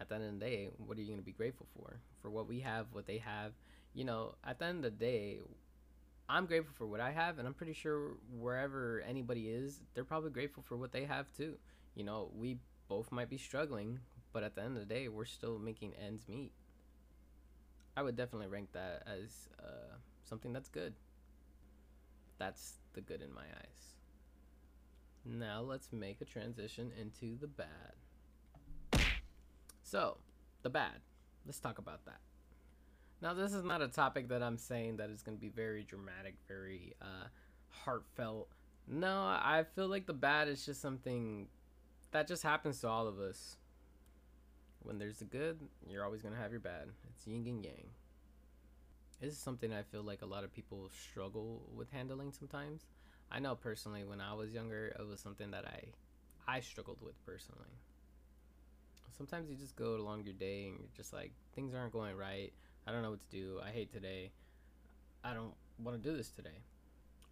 at 0.00 0.08
the 0.08 0.16
end 0.16 0.24
of 0.24 0.38
the 0.38 0.44
day, 0.44 0.68
what 0.78 0.98
are 0.98 1.00
you 1.00 1.06
going 1.06 1.18
to 1.18 1.24
be 1.24 1.32
grateful 1.32 1.66
for? 1.74 2.00
For 2.20 2.30
what 2.30 2.46
we 2.46 2.60
have, 2.60 2.86
what 2.92 3.06
they 3.06 3.18
have. 3.18 3.52
You 3.94 4.04
know, 4.04 4.34
at 4.44 4.58
the 4.58 4.66
end 4.66 4.84
of 4.84 4.98
the 4.98 5.04
day, 5.04 5.38
I'm 6.28 6.46
grateful 6.46 6.74
for 6.76 6.86
what 6.86 7.00
I 7.00 7.12
have, 7.12 7.38
and 7.38 7.46
I'm 7.46 7.54
pretty 7.54 7.72
sure 7.72 8.16
wherever 8.38 9.02
anybody 9.06 9.48
is, 9.48 9.80
they're 9.94 10.04
probably 10.04 10.30
grateful 10.30 10.62
for 10.62 10.76
what 10.76 10.92
they 10.92 11.04
have 11.04 11.32
too. 11.32 11.56
You 11.94 12.04
know, 12.04 12.30
we 12.34 12.58
both 12.88 13.10
might 13.10 13.30
be 13.30 13.38
struggling, 13.38 14.00
but 14.32 14.42
at 14.42 14.54
the 14.54 14.62
end 14.62 14.76
of 14.76 14.86
the 14.86 14.94
day, 14.94 15.08
we're 15.08 15.24
still 15.24 15.58
making 15.58 15.94
ends 15.94 16.28
meet. 16.28 16.52
I 17.96 18.02
would 18.02 18.16
definitely 18.16 18.48
rank 18.48 18.72
that 18.72 19.04
as 19.06 19.48
uh, 19.58 19.94
something 20.24 20.52
that's 20.52 20.68
good. 20.68 20.94
That's 22.38 22.74
the 22.92 23.00
good 23.00 23.22
in 23.22 23.32
my 23.32 23.40
eyes. 23.40 23.94
Now 25.24 25.62
let's 25.62 25.92
make 25.92 26.20
a 26.20 26.24
transition 26.24 26.92
into 27.00 27.38
the 27.38 27.46
bad. 27.46 27.94
So, 29.86 30.16
the 30.62 30.68
bad. 30.68 31.00
Let's 31.46 31.60
talk 31.60 31.78
about 31.78 32.04
that. 32.06 32.18
Now, 33.22 33.34
this 33.34 33.52
is 33.52 33.62
not 33.62 33.82
a 33.82 33.86
topic 33.86 34.30
that 34.30 34.42
I'm 34.42 34.58
saying 34.58 34.96
that 34.96 35.10
is 35.10 35.22
going 35.22 35.38
to 35.38 35.40
be 35.40 35.48
very 35.48 35.84
dramatic, 35.84 36.34
very 36.48 36.94
uh, 37.00 37.28
heartfelt. 37.68 38.48
No, 38.88 39.16
I 39.16 39.64
feel 39.76 39.86
like 39.86 40.06
the 40.06 40.12
bad 40.12 40.48
is 40.48 40.66
just 40.66 40.82
something 40.82 41.46
that 42.10 42.26
just 42.26 42.42
happens 42.42 42.80
to 42.80 42.88
all 42.88 43.06
of 43.06 43.20
us. 43.20 43.58
When 44.82 44.98
there's 44.98 45.20
the 45.20 45.24
good, 45.24 45.60
you're 45.88 46.04
always 46.04 46.20
going 46.20 46.34
to 46.34 46.40
have 46.40 46.50
your 46.50 46.58
bad. 46.58 46.88
It's 47.14 47.24
yin 47.24 47.46
and 47.46 47.64
yang. 47.64 47.90
This 49.20 49.34
is 49.34 49.38
something 49.38 49.72
I 49.72 49.82
feel 49.82 50.02
like 50.02 50.22
a 50.22 50.26
lot 50.26 50.42
of 50.42 50.52
people 50.52 50.90
struggle 51.10 51.62
with 51.72 51.92
handling 51.92 52.32
sometimes. 52.32 52.86
I 53.30 53.38
know 53.38 53.54
personally 53.54 54.02
when 54.02 54.20
I 54.20 54.34
was 54.34 54.52
younger, 54.52 54.88
it 54.98 55.06
was 55.06 55.20
something 55.20 55.52
that 55.52 55.64
I 55.64 55.84
I 56.48 56.58
struggled 56.58 57.00
with 57.00 57.24
personally 57.24 57.78
sometimes 59.16 59.50
you 59.50 59.56
just 59.56 59.76
go 59.76 59.96
along 59.96 60.24
your 60.24 60.34
day 60.34 60.66
and 60.68 60.78
you're 60.78 60.88
just 60.96 61.12
like 61.12 61.32
things 61.54 61.74
aren't 61.74 61.92
going 61.92 62.16
right. 62.16 62.52
I 62.86 62.92
don't 62.92 63.02
know 63.02 63.10
what 63.10 63.30
to 63.30 63.36
do. 63.36 63.60
I 63.64 63.70
hate 63.70 63.92
today. 63.92 64.30
I 65.24 65.34
don't 65.34 65.54
want 65.82 66.00
to 66.00 66.10
do 66.10 66.16
this 66.16 66.30
today. 66.30 66.62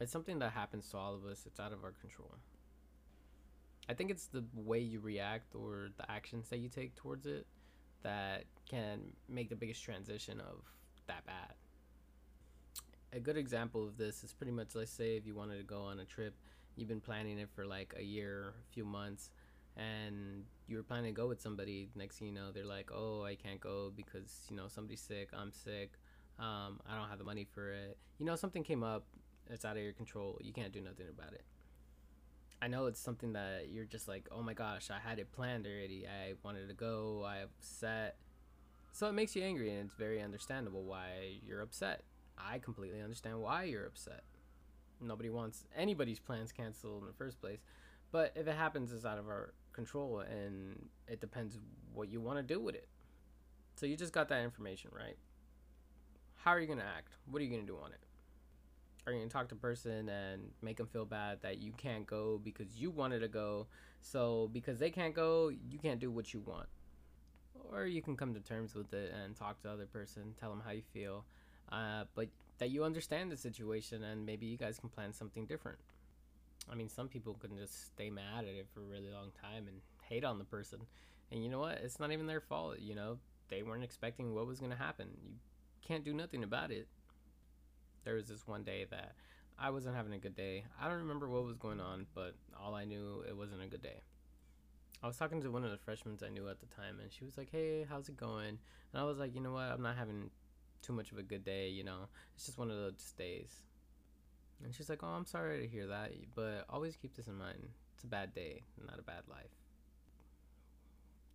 It's 0.00 0.10
something 0.10 0.38
that 0.40 0.52
happens 0.52 0.88
to 0.90 0.96
all 0.96 1.14
of 1.14 1.24
us. 1.24 1.44
It's 1.46 1.60
out 1.60 1.72
of 1.72 1.84
our 1.84 1.92
control. 1.92 2.34
I 3.88 3.94
think 3.94 4.10
it's 4.10 4.26
the 4.26 4.44
way 4.54 4.80
you 4.80 5.00
react 5.00 5.54
or 5.54 5.90
the 5.96 6.10
actions 6.10 6.48
that 6.48 6.58
you 6.58 6.68
take 6.68 6.94
towards 6.96 7.26
it 7.26 7.46
that 8.02 8.44
can 8.68 9.00
make 9.28 9.48
the 9.48 9.56
biggest 9.56 9.82
transition 9.82 10.40
of 10.40 10.62
that 11.06 11.24
bad. 11.26 11.54
A 13.12 13.20
good 13.20 13.36
example 13.36 13.86
of 13.86 13.96
this 13.96 14.24
is 14.24 14.32
pretty 14.32 14.52
much 14.52 14.74
let's 14.74 14.90
say 14.90 15.16
if 15.16 15.26
you 15.26 15.34
wanted 15.34 15.58
to 15.58 15.64
go 15.64 15.82
on 15.82 16.00
a 16.00 16.04
trip, 16.04 16.34
you've 16.76 16.88
been 16.88 17.00
planning 17.00 17.38
it 17.38 17.48
for 17.54 17.64
like 17.64 17.94
a 17.96 18.02
year, 18.02 18.54
a 18.68 18.72
few 18.72 18.84
months, 18.84 19.30
and 19.76 20.44
you 20.66 20.76
were 20.76 20.82
planning 20.82 21.14
to 21.14 21.20
go 21.20 21.26
with 21.26 21.40
somebody 21.40 21.88
next 21.94 22.18
thing 22.18 22.28
you 22.28 22.34
know 22.34 22.50
they're 22.52 22.64
like 22.64 22.90
oh 22.92 23.22
i 23.24 23.34
can't 23.34 23.60
go 23.60 23.92
because 23.94 24.46
you 24.50 24.56
know 24.56 24.68
somebody's 24.68 25.00
sick 25.00 25.28
i'm 25.36 25.52
sick 25.52 25.92
um, 26.38 26.80
i 26.88 26.98
don't 26.98 27.08
have 27.08 27.18
the 27.18 27.24
money 27.24 27.46
for 27.54 27.72
it. 27.72 27.96
You 28.18 28.26
know 28.26 28.34
something 28.34 28.64
came 28.64 28.82
up 28.82 29.04
it's 29.48 29.64
out 29.64 29.76
of 29.76 29.82
your 29.82 29.92
control 29.92 30.38
you 30.42 30.52
can't 30.52 30.72
do 30.72 30.80
nothing 30.80 31.06
about 31.08 31.32
it. 31.32 31.44
I 32.62 32.66
know 32.68 32.86
it's 32.86 32.98
something 32.98 33.34
that 33.34 33.68
you're 33.70 33.84
just 33.84 34.08
like 34.08 34.26
oh 34.32 34.42
my 34.42 34.54
gosh 34.54 34.90
i 34.90 34.98
had 34.98 35.18
it 35.18 35.30
planned 35.32 35.66
already 35.66 36.06
i 36.06 36.32
wanted 36.42 36.68
to 36.68 36.74
go 36.74 37.24
i 37.26 37.38
upset 37.38 38.16
so 38.94 39.08
it 39.08 39.12
makes 39.12 39.34
you 39.34 39.42
angry 39.42 39.70
and 39.70 39.86
it's 39.86 39.94
very 39.94 40.22
understandable 40.22 40.84
why 40.84 41.38
you're 41.44 41.60
upset. 41.60 42.04
I 42.38 42.60
completely 42.60 43.02
understand 43.02 43.40
why 43.40 43.64
you're 43.64 43.86
upset. 43.86 44.22
Nobody 45.00 45.30
wants 45.30 45.64
anybody's 45.76 46.20
plans 46.20 46.52
canceled 46.52 47.02
in 47.02 47.08
the 47.08 47.12
first 47.12 47.40
place 47.40 47.58
but 48.14 48.32
if 48.36 48.46
it 48.46 48.54
happens 48.54 48.92
it's 48.92 49.04
out 49.04 49.18
of 49.18 49.26
our 49.26 49.54
control 49.72 50.20
and 50.20 50.88
it 51.08 51.20
depends 51.20 51.58
what 51.92 52.08
you 52.08 52.20
want 52.20 52.38
to 52.38 52.44
do 52.44 52.60
with 52.60 52.76
it. 52.76 52.86
So 53.74 53.86
you 53.86 53.96
just 53.96 54.12
got 54.12 54.28
that 54.28 54.44
information, 54.44 54.92
right? 54.96 55.16
How 56.36 56.52
are 56.52 56.60
you 56.60 56.68
going 56.68 56.78
to 56.78 56.84
act? 56.84 57.16
What 57.28 57.40
are 57.40 57.44
you 57.44 57.50
going 57.50 57.66
to 57.66 57.66
do 57.66 57.76
on 57.76 57.90
it? 57.90 57.98
Are 59.04 59.12
you 59.12 59.18
going 59.18 59.28
to 59.28 59.32
talk 59.32 59.48
to 59.48 59.56
person 59.56 60.08
and 60.08 60.42
make 60.62 60.76
them 60.76 60.86
feel 60.86 61.04
bad 61.04 61.42
that 61.42 61.58
you 61.58 61.72
can't 61.72 62.06
go 62.06 62.40
because 62.44 62.76
you 62.76 62.92
wanted 62.92 63.18
to 63.18 63.26
go? 63.26 63.66
So 64.00 64.48
because 64.52 64.78
they 64.78 64.90
can't 64.90 65.12
go, 65.12 65.48
you 65.48 65.80
can't 65.80 65.98
do 65.98 66.12
what 66.12 66.32
you 66.32 66.38
want. 66.38 66.68
Or 67.72 67.84
you 67.84 68.00
can 68.00 68.16
come 68.16 68.32
to 68.34 68.40
terms 68.40 68.76
with 68.76 68.94
it 68.94 69.12
and 69.12 69.34
talk 69.34 69.56
to 69.62 69.64
the 69.64 69.72
other 69.72 69.86
person, 69.86 70.34
tell 70.38 70.50
them 70.50 70.62
how 70.64 70.70
you 70.70 70.82
feel, 70.92 71.24
uh, 71.72 72.04
but 72.14 72.28
that 72.58 72.70
you 72.70 72.84
understand 72.84 73.32
the 73.32 73.36
situation 73.36 74.04
and 74.04 74.24
maybe 74.24 74.46
you 74.46 74.56
guys 74.56 74.78
can 74.78 74.88
plan 74.88 75.12
something 75.12 75.46
different. 75.46 75.78
I 76.70 76.74
mean, 76.74 76.88
some 76.88 77.08
people 77.08 77.34
can 77.34 77.56
just 77.56 77.86
stay 77.86 78.10
mad 78.10 78.44
at 78.44 78.54
it 78.54 78.66
for 78.72 78.80
a 78.80 78.84
really 78.84 79.10
long 79.10 79.30
time 79.40 79.68
and 79.68 79.80
hate 80.08 80.24
on 80.24 80.38
the 80.38 80.44
person. 80.44 80.80
And 81.30 81.42
you 81.42 81.48
know 81.48 81.60
what? 81.60 81.78
It's 81.82 82.00
not 82.00 82.12
even 82.12 82.26
their 82.26 82.40
fault. 82.40 82.78
You 82.80 82.94
know, 82.94 83.18
they 83.48 83.62
weren't 83.62 83.84
expecting 83.84 84.34
what 84.34 84.46
was 84.46 84.60
going 84.60 84.72
to 84.72 84.76
happen. 84.76 85.08
You 85.22 85.36
can't 85.86 86.04
do 86.04 86.12
nothing 86.12 86.42
about 86.42 86.70
it. 86.70 86.88
There 88.04 88.14
was 88.14 88.28
this 88.28 88.46
one 88.46 88.64
day 88.64 88.86
that 88.90 89.12
I 89.58 89.70
wasn't 89.70 89.96
having 89.96 90.12
a 90.12 90.18
good 90.18 90.34
day. 90.34 90.64
I 90.80 90.88
don't 90.88 90.98
remember 90.98 91.28
what 91.28 91.44
was 91.44 91.56
going 91.56 91.80
on, 91.80 92.06
but 92.14 92.34
all 92.60 92.74
I 92.74 92.84
knew 92.84 93.24
it 93.28 93.36
wasn't 93.36 93.62
a 93.62 93.66
good 93.66 93.82
day. 93.82 94.02
I 95.02 95.06
was 95.06 95.16
talking 95.16 95.42
to 95.42 95.50
one 95.50 95.64
of 95.64 95.70
the 95.70 95.76
freshmen 95.76 96.18
I 96.24 96.30
knew 96.30 96.48
at 96.48 96.60
the 96.60 96.66
time, 96.66 96.98
and 97.00 97.12
she 97.12 97.24
was 97.24 97.36
like, 97.36 97.50
"Hey, 97.50 97.84
how's 97.84 98.08
it 98.08 98.16
going?" 98.16 98.58
And 98.92 99.02
I 99.02 99.04
was 99.04 99.18
like, 99.18 99.34
"You 99.34 99.40
know 99.42 99.52
what? 99.52 99.64
I'm 99.64 99.82
not 99.82 99.96
having 99.96 100.30
too 100.80 100.94
much 100.94 101.12
of 101.12 101.18
a 101.18 101.22
good 101.22 101.44
day. 101.44 101.68
You 101.68 101.84
know, 101.84 102.08
it's 102.34 102.46
just 102.46 102.58
one 102.58 102.70
of 102.70 102.76
those 102.76 103.12
days." 103.12 103.62
And 104.62 104.74
she's 104.74 104.88
like, 104.88 105.02
"Oh, 105.02 105.08
I'm 105.08 105.26
sorry 105.26 105.60
to 105.60 105.68
hear 105.68 105.86
that, 105.88 106.12
but 106.34 106.64
always 106.68 106.96
keep 106.96 107.14
this 107.14 107.28
in 107.28 107.36
mind. 107.36 107.68
It's 107.94 108.04
a 108.04 108.08
bad 108.08 108.34
day, 108.34 108.62
not 108.86 108.98
a 108.98 109.02
bad 109.02 109.22
life." 109.28 109.50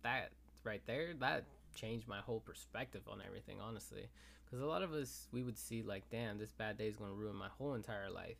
That 0.02 0.32
right 0.64 0.82
there, 0.86 1.14
that 1.14 1.44
changed 1.74 2.08
my 2.08 2.20
whole 2.20 2.40
perspective 2.40 3.02
on 3.08 3.22
everything, 3.26 3.60
honestly. 3.60 4.08
Because 4.44 4.62
a 4.62 4.66
lot 4.66 4.82
of 4.82 4.92
us, 4.92 5.28
we 5.32 5.42
would 5.42 5.58
see 5.58 5.82
like, 5.82 6.08
"Damn, 6.10 6.38
this 6.38 6.52
bad 6.52 6.76
day 6.76 6.88
is 6.88 6.96
going 6.96 7.10
to 7.10 7.16
ruin 7.16 7.36
my 7.36 7.48
whole 7.48 7.74
entire 7.74 8.10
life." 8.10 8.38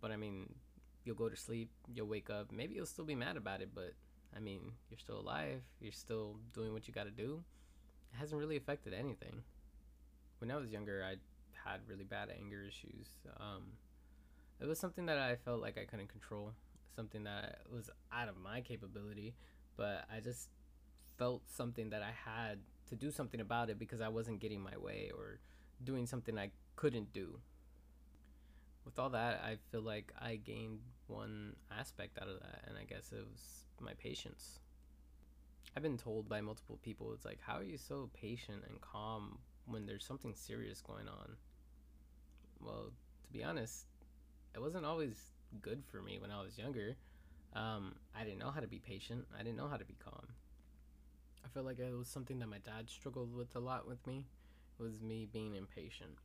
But 0.00 0.10
I 0.10 0.16
mean, 0.16 0.54
you'll 1.04 1.14
go 1.14 1.28
to 1.28 1.36
sleep, 1.36 1.70
you'll 1.94 2.06
wake 2.06 2.30
up, 2.30 2.50
maybe 2.50 2.74
you'll 2.74 2.86
still 2.86 3.04
be 3.04 3.14
mad 3.14 3.36
about 3.36 3.60
it, 3.60 3.70
but 3.74 3.92
I 4.34 4.40
mean, 4.40 4.72
you're 4.90 4.98
still 4.98 5.20
alive, 5.20 5.62
you're 5.80 5.92
still 5.92 6.36
doing 6.52 6.72
what 6.72 6.88
you 6.88 6.94
got 6.94 7.04
to 7.04 7.10
do. 7.10 7.44
It 8.12 8.16
hasn't 8.16 8.40
really 8.40 8.56
affected 8.56 8.92
anything. 8.92 9.42
When 10.38 10.50
I 10.50 10.56
was 10.56 10.70
younger, 10.70 11.04
I 11.04 11.16
had 11.64 11.80
really 11.88 12.04
bad 12.04 12.28
anger 12.30 12.62
issues. 12.62 13.08
Um, 13.38 13.72
it 14.60 14.66
was 14.66 14.78
something 14.78 15.06
that 15.06 15.18
I 15.18 15.36
felt 15.36 15.60
like 15.60 15.78
I 15.78 15.84
couldn't 15.84 16.08
control, 16.08 16.52
something 16.94 17.24
that 17.24 17.60
was 17.72 17.90
out 18.12 18.28
of 18.28 18.36
my 18.36 18.60
capability, 18.60 19.34
but 19.76 20.04
I 20.14 20.20
just 20.20 20.48
felt 21.18 21.42
something 21.48 21.90
that 21.90 22.02
I 22.02 22.12
had 22.24 22.58
to 22.88 22.96
do 22.96 23.10
something 23.10 23.40
about 23.40 23.70
it 23.70 23.78
because 23.78 24.00
I 24.00 24.08
wasn't 24.08 24.40
getting 24.40 24.60
my 24.60 24.76
way 24.76 25.10
or 25.16 25.38
doing 25.82 26.06
something 26.06 26.38
I 26.38 26.50
couldn't 26.76 27.12
do. 27.12 27.40
With 28.84 28.98
all 28.98 29.10
that, 29.10 29.42
I 29.42 29.56
feel 29.70 29.80
like 29.80 30.12
I 30.20 30.36
gained 30.36 30.80
one 31.06 31.56
aspect 31.76 32.18
out 32.20 32.28
of 32.28 32.40
that, 32.40 32.64
and 32.66 32.76
I 32.78 32.84
guess 32.84 33.12
it 33.12 33.24
was 33.30 33.64
my 33.80 33.94
patience. 33.94 34.60
I've 35.76 35.82
been 35.82 35.98
told 35.98 36.28
by 36.28 36.40
multiple 36.40 36.78
people, 36.82 37.12
it's 37.12 37.24
like, 37.24 37.40
how 37.40 37.56
are 37.56 37.64
you 37.64 37.78
so 37.78 38.10
patient 38.12 38.62
and 38.68 38.80
calm 38.80 39.38
when 39.66 39.86
there's 39.86 40.04
something 40.04 40.34
serious 40.34 40.80
going 40.80 41.08
on? 41.08 41.36
Well, 42.64 42.92
to 43.24 43.32
be 43.32 43.44
honest, 43.44 43.86
it 44.54 44.60
wasn't 44.60 44.86
always 44.86 45.16
good 45.60 45.82
for 45.90 46.00
me 46.00 46.18
when 46.18 46.30
I 46.30 46.42
was 46.42 46.58
younger. 46.58 46.96
Um, 47.54 47.94
I 48.18 48.24
didn't 48.24 48.38
know 48.38 48.50
how 48.50 48.60
to 48.60 48.66
be 48.66 48.78
patient. 48.78 49.26
I 49.38 49.42
didn't 49.42 49.56
know 49.56 49.68
how 49.68 49.76
to 49.76 49.84
be 49.84 49.96
calm. 50.02 50.26
I 51.44 51.48
feel 51.48 51.62
like 51.62 51.78
it 51.78 51.96
was 51.96 52.08
something 52.08 52.38
that 52.40 52.48
my 52.48 52.58
dad 52.58 52.88
struggled 52.88 53.34
with 53.34 53.54
a 53.54 53.60
lot 53.60 53.86
with 53.86 54.04
me. 54.06 54.24
Was 54.78 55.00
me 55.00 55.28
being 55.32 55.54
impatient. 55.54 56.18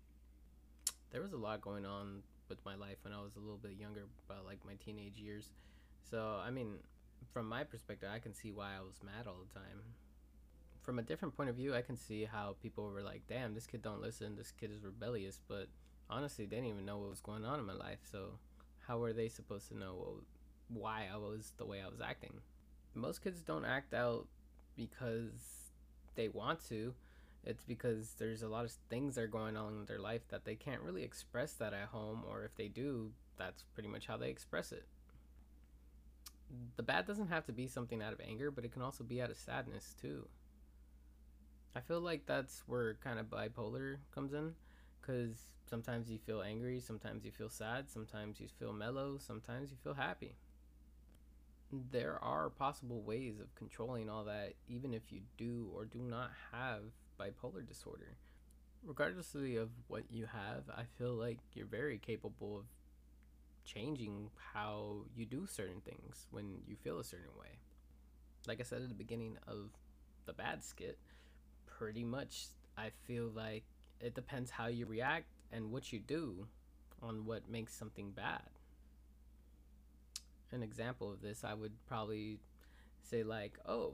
There 1.11 1.21
was 1.21 1.33
a 1.33 1.37
lot 1.37 1.61
going 1.61 1.85
on 1.85 2.23
with 2.47 2.63
my 2.65 2.73
life 2.73 2.97
when 3.03 3.13
I 3.13 3.21
was 3.21 3.35
a 3.35 3.39
little 3.39 3.57
bit 3.57 3.73
younger, 3.79 4.05
about 4.27 4.45
like 4.45 4.57
my 4.65 4.73
teenage 4.83 5.19
years. 5.19 5.51
So 6.09 6.41
I 6.43 6.49
mean, 6.49 6.77
from 7.31 7.47
my 7.47 7.63
perspective, 7.63 8.09
I 8.11 8.17
can 8.17 8.33
see 8.33 8.51
why 8.51 8.71
I 8.75 8.81
was 8.81 8.95
mad 9.03 9.27
all 9.27 9.37
the 9.47 9.53
time. 9.53 9.81
From 10.81 10.97
a 10.97 11.03
different 11.03 11.37
point 11.37 11.49
of 11.51 11.55
view, 11.55 11.75
I 11.75 11.83
can 11.83 11.95
see 11.95 12.25
how 12.25 12.55
people 12.59 12.85
were 12.85 13.03
like, 13.03 13.21
"Damn, 13.27 13.53
this 13.53 13.67
kid 13.67 13.83
don't 13.83 14.01
listen. 14.01 14.35
This 14.35 14.51
kid 14.51 14.71
is 14.71 14.83
rebellious." 14.83 15.39
But 15.47 15.67
honestly, 16.09 16.45
they 16.45 16.57
didn't 16.57 16.71
even 16.71 16.85
know 16.85 16.97
what 16.97 17.09
was 17.09 17.21
going 17.21 17.45
on 17.45 17.59
in 17.59 17.65
my 17.65 17.73
life. 17.73 17.99
So 18.11 18.39
how 18.87 18.97
were 18.97 19.13
they 19.13 19.29
supposed 19.29 19.67
to 19.69 19.77
know 19.77 19.93
what, 19.93 20.23
why 20.69 21.07
I 21.13 21.17
was 21.17 21.53
the 21.57 21.65
way 21.65 21.81
I 21.81 21.89
was 21.89 22.01
acting? 22.01 22.33
Most 22.95 23.23
kids 23.23 23.41
don't 23.41 23.65
act 23.65 23.93
out 23.93 24.27
because 24.75 25.71
they 26.15 26.27
want 26.27 26.67
to. 26.69 26.93
It's 27.45 27.63
because 27.63 28.15
there's 28.19 28.43
a 28.43 28.49
lot 28.49 28.65
of 28.65 28.71
things 28.89 29.15
that 29.15 29.21
are 29.21 29.27
going 29.27 29.55
on 29.55 29.73
in 29.73 29.85
their 29.85 29.99
life 29.99 30.27
that 30.29 30.43
they 30.43 30.55
can't 30.55 30.81
really 30.81 31.03
express 31.03 31.53
that 31.53 31.73
at 31.73 31.87
home, 31.89 32.23
or 32.29 32.43
if 32.43 32.55
they 32.55 32.67
do, 32.67 33.11
that's 33.37 33.63
pretty 33.73 33.87
much 33.87 34.07
how 34.07 34.17
they 34.17 34.29
express 34.29 34.71
it. 34.71 34.85
The 36.75 36.83
bad 36.83 37.05
doesn't 37.05 37.29
have 37.29 37.45
to 37.45 37.53
be 37.53 37.67
something 37.67 38.01
out 38.01 38.11
of 38.11 38.19
anger, 38.19 38.51
but 38.51 38.65
it 38.65 38.73
can 38.73 38.81
also 38.81 39.03
be 39.03 39.21
out 39.21 39.29
of 39.29 39.37
sadness 39.37 39.95
too. 40.01 40.27
I 41.75 41.79
feel 41.79 42.01
like 42.01 42.25
that's 42.25 42.63
where 42.65 42.95
kind 42.95 43.19
of 43.19 43.27
bipolar 43.27 43.97
comes 44.13 44.33
in 44.33 44.55
because 44.99 45.37
sometimes 45.69 46.09
you 46.09 46.17
feel 46.17 46.41
angry, 46.41 46.79
sometimes 46.79 47.23
you 47.25 47.31
feel 47.31 47.49
sad, 47.49 47.89
sometimes 47.89 48.39
you 48.39 48.47
feel 48.59 48.73
mellow, 48.73 49.17
sometimes 49.17 49.71
you 49.71 49.77
feel 49.83 49.93
happy 49.93 50.35
there 51.91 52.17
are 52.23 52.49
possible 52.49 53.01
ways 53.01 53.39
of 53.39 53.53
controlling 53.55 54.09
all 54.09 54.25
that, 54.25 54.53
even 54.67 54.93
if 54.93 55.11
you 55.11 55.21
do 55.37 55.69
or 55.73 55.85
do 55.85 55.99
not 55.99 56.31
have 56.51 56.81
bipolar 57.19 57.65
disorder. 57.67 58.17
Regardless 58.83 59.35
of 59.35 59.69
what 59.87 60.03
you 60.09 60.25
have, 60.25 60.63
I 60.75 60.83
feel 60.97 61.13
like 61.13 61.39
you're 61.53 61.65
very 61.65 61.97
capable 61.97 62.57
of 62.57 62.65
changing 63.65 64.29
how 64.53 65.03
you 65.15 65.25
do 65.25 65.45
certain 65.45 65.81
things 65.81 66.27
when 66.31 66.59
you 66.65 66.75
feel 66.75 66.99
a 66.99 67.03
certain 67.03 67.35
way. 67.39 67.59
Like 68.47 68.59
I 68.59 68.63
said 68.63 68.81
at 68.81 68.89
the 68.89 68.95
beginning 68.95 69.37
of 69.47 69.71
the 70.25 70.33
bad 70.33 70.63
skit, 70.63 70.97
pretty 71.67 72.03
much 72.03 72.47
I 72.77 72.89
feel 73.05 73.29
like 73.35 73.65
it 73.99 74.15
depends 74.15 74.51
how 74.51 74.67
you 74.67 74.85
react 74.85 75.27
and 75.51 75.71
what 75.71 75.91
you 75.91 75.99
do 75.99 76.47
on 77.01 77.25
what 77.25 77.49
makes 77.49 77.73
something 77.73 78.11
bad 78.11 78.49
an 80.51 80.63
example 80.63 81.11
of 81.11 81.21
this, 81.21 81.43
I 81.43 81.53
would 81.53 81.73
probably 81.87 82.39
say 83.03 83.23
like, 83.23 83.57
oh, 83.67 83.93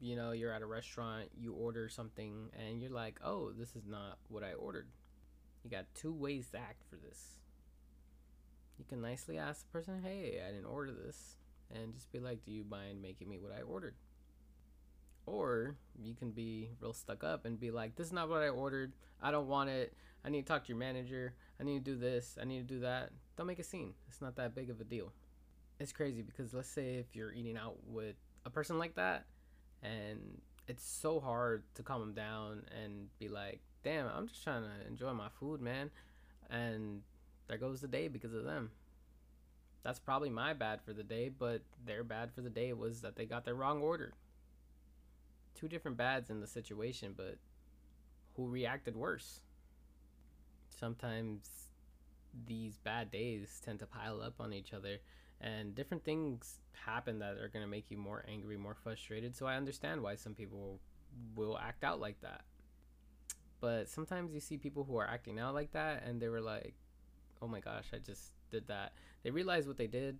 you 0.00 0.16
know, 0.16 0.32
you're 0.32 0.52
at 0.52 0.62
a 0.62 0.66
restaurant, 0.66 1.30
you 1.36 1.52
order 1.52 1.88
something, 1.88 2.50
and 2.58 2.80
you're 2.80 2.90
like, 2.90 3.18
oh, 3.24 3.50
this 3.50 3.74
is 3.76 3.86
not 3.86 4.18
what 4.28 4.42
I 4.42 4.52
ordered. 4.52 4.88
You 5.64 5.70
got 5.70 5.86
two 5.94 6.12
ways 6.12 6.48
to 6.50 6.58
act 6.58 6.82
for 6.88 6.96
this. 6.96 7.40
You 8.78 8.84
can 8.84 9.00
nicely 9.00 9.38
ask 9.38 9.62
the 9.62 9.72
person, 9.72 10.02
hey, 10.02 10.42
I 10.46 10.52
didn't 10.52 10.66
order 10.66 10.92
this, 10.92 11.36
and 11.74 11.94
just 11.94 12.12
be 12.12 12.18
like, 12.18 12.44
do 12.44 12.52
you 12.52 12.64
mind 12.68 13.00
making 13.00 13.28
me 13.28 13.38
what 13.38 13.52
I 13.56 13.62
ordered? 13.62 13.94
Or 15.26 15.76
you 16.00 16.14
can 16.14 16.30
be 16.30 16.70
real 16.80 16.92
stuck 16.92 17.24
up 17.24 17.44
and 17.44 17.58
be 17.58 17.70
like, 17.70 17.96
this 17.96 18.06
is 18.06 18.12
not 18.12 18.28
what 18.28 18.42
I 18.42 18.48
ordered. 18.48 18.92
I 19.20 19.30
don't 19.30 19.48
want 19.48 19.70
it. 19.70 19.92
I 20.24 20.28
need 20.28 20.46
to 20.46 20.52
talk 20.52 20.64
to 20.64 20.68
your 20.68 20.78
manager. 20.78 21.34
I 21.60 21.64
need 21.64 21.84
to 21.84 21.92
do 21.92 21.98
this. 21.98 22.38
I 22.40 22.44
need 22.44 22.66
to 22.66 22.74
do 22.74 22.80
that. 22.80 23.10
Don't 23.36 23.46
make 23.46 23.58
a 23.58 23.64
scene. 23.64 23.94
It's 24.08 24.22
not 24.22 24.36
that 24.36 24.54
big 24.54 24.70
of 24.70 24.80
a 24.80 24.84
deal 24.84 25.12
it's 25.78 25.92
crazy 25.92 26.22
because 26.22 26.54
let's 26.54 26.68
say 26.68 26.96
if 26.96 27.14
you're 27.14 27.32
eating 27.32 27.56
out 27.56 27.76
with 27.86 28.16
a 28.44 28.50
person 28.50 28.78
like 28.78 28.94
that 28.94 29.26
and 29.82 30.40
it's 30.68 30.84
so 30.84 31.20
hard 31.20 31.62
to 31.74 31.82
calm 31.82 32.00
them 32.00 32.14
down 32.14 32.62
and 32.82 33.08
be 33.18 33.28
like 33.28 33.60
damn 33.82 34.06
i'm 34.06 34.26
just 34.26 34.42
trying 34.42 34.62
to 34.62 34.88
enjoy 34.88 35.12
my 35.12 35.28
food 35.38 35.60
man 35.60 35.90
and 36.50 37.02
there 37.48 37.58
goes 37.58 37.80
the 37.80 37.88
day 37.88 38.08
because 38.08 38.32
of 38.32 38.44
them 38.44 38.70
that's 39.82 39.98
probably 39.98 40.30
my 40.30 40.52
bad 40.52 40.80
for 40.80 40.92
the 40.92 41.04
day 41.04 41.28
but 41.28 41.60
their 41.84 42.02
bad 42.02 42.32
for 42.32 42.40
the 42.40 42.50
day 42.50 42.72
was 42.72 43.02
that 43.02 43.16
they 43.16 43.26
got 43.26 43.44
their 43.44 43.54
wrong 43.54 43.80
order 43.80 44.12
two 45.56 45.68
different 45.68 45.96
bads 45.96 46.30
in 46.30 46.40
the 46.40 46.46
situation 46.46 47.14
but 47.16 47.38
who 48.36 48.46
reacted 48.48 48.96
worse 48.96 49.40
sometimes 50.68 51.68
these 52.46 52.76
bad 52.76 53.10
days 53.10 53.60
tend 53.64 53.78
to 53.78 53.86
pile 53.86 54.20
up 54.20 54.34
on 54.38 54.52
each 54.52 54.74
other 54.74 54.98
and 55.40 55.74
different 55.74 56.04
things 56.04 56.60
happen 56.72 57.18
that 57.18 57.36
are 57.38 57.48
going 57.48 57.64
to 57.64 57.70
make 57.70 57.90
you 57.90 57.96
more 57.96 58.24
angry, 58.28 58.56
more 58.56 58.74
frustrated. 58.74 59.36
So 59.36 59.46
I 59.46 59.56
understand 59.56 60.02
why 60.02 60.14
some 60.14 60.34
people 60.34 60.80
will 61.34 61.58
act 61.58 61.84
out 61.84 62.00
like 62.00 62.20
that. 62.22 62.42
But 63.60 63.88
sometimes 63.88 64.32
you 64.32 64.40
see 64.40 64.56
people 64.56 64.84
who 64.84 64.96
are 64.96 65.06
acting 65.06 65.38
out 65.38 65.54
like 65.54 65.72
that 65.72 66.04
and 66.06 66.20
they 66.20 66.28
were 66.28 66.40
like, 66.40 66.74
"Oh 67.40 67.48
my 67.48 67.60
gosh, 67.60 67.86
I 67.92 67.98
just 67.98 68.32
did 68.50 68.68
that." 68.68 68.92
They 69.22 69.30
realize 69.30 69.66
what 69.66 69.78
they 69.78 69.86
did, 69.86 70.18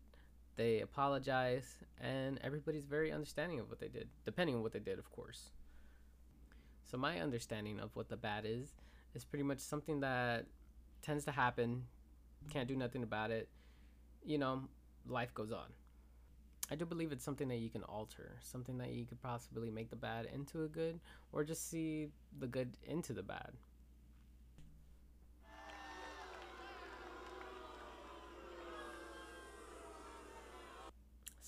they 0.56 0.80
apologize, 0.80 1.76
and 2.00 2.40
everybody's 2.42 2.84
very 2.84 3.12
understanding 3.12 3.60
of 3.60 3.68
what 3.68 3.78
they 3.78 3.88
did, 3.88 4.08
depending 4.24 4.56
on 4.56 4.62
what 4.62 4.72
they 4.72 4.78
did, 4.78 4.98
of 4.98 5.10
course. 5.10 5.50
So 6.84 6.96
my 6.96 7.20
understanding 7.20 7.80
of 7.80 7.90
what 7.94 8.08
the 8.08 8.16
bad 8.16 8.44
is 8.46 8.74
is 9.14 9.24
pretty 9.24 9.42
much 9.42 9.58
something 9.58 10.00
that 10.00 10.46
tends 11.02 11.24
to 11.24 11.32
happen, 11.32 11.84
can't 12.50 12.68
do 12.68 12.76
nothing 12.76 13.02
about 13.02 13.30
it. 13.30 13.48
You 14.24 14.38
know, 14.38 14.62
life 15.08 15.34
goes 15.34 15.52
on. 15.52 15.66
I 16.70 16.74
do 16.74 16.84
believe 16.84 17.12
it's 17.12 17.24
something 17.24 17.48
that 17.48 17.58
you 17.58 17.70
can 17.70 17.82
alter, 17.84 18.32
something 18.40 18.78
that 18.78 18.90
you 18.90 19.04
could 19.04 19.22
possibly 19.22 19.70
make 19.70 19.90
the 19.90 19.96
bad 19.96 20.26
into 20.32 20.64
a 20.64 20.68
good, 20.68 20.98
or 21.32 21.44
just 21.44 21.70
see 21.70 22.08
the 22.40 22.46
good 22.46 22.76
into 22.84 23.12
the 23.12 23.22
bad. 23.22 23.52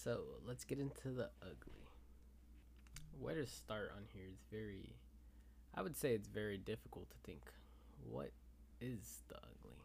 So 0.03 0.21
let's 0.47 0.65
get 0.65 0.79
into 0.79 1.09
the 1.09 1.31
ugly. 1.43 1.89
Where 3.19 3.35
to 3.35 3.47
start 3.47 3.91
on 3.97 4.05
here 4.13 4.27
is 4.31 4.39
very, 4.49 4.95
I 5.75 5.83
would 5.83 5.97
say 5.97 6.13
it's 6.15 6.29
very 6.29 6.57
difficult 6.57 7.11
to 7.11 7.17
think 7.25 7.43
what 8.09 8.31
is 8.81 9.23
the 9.29 9.35
ugly. 9.37 9.83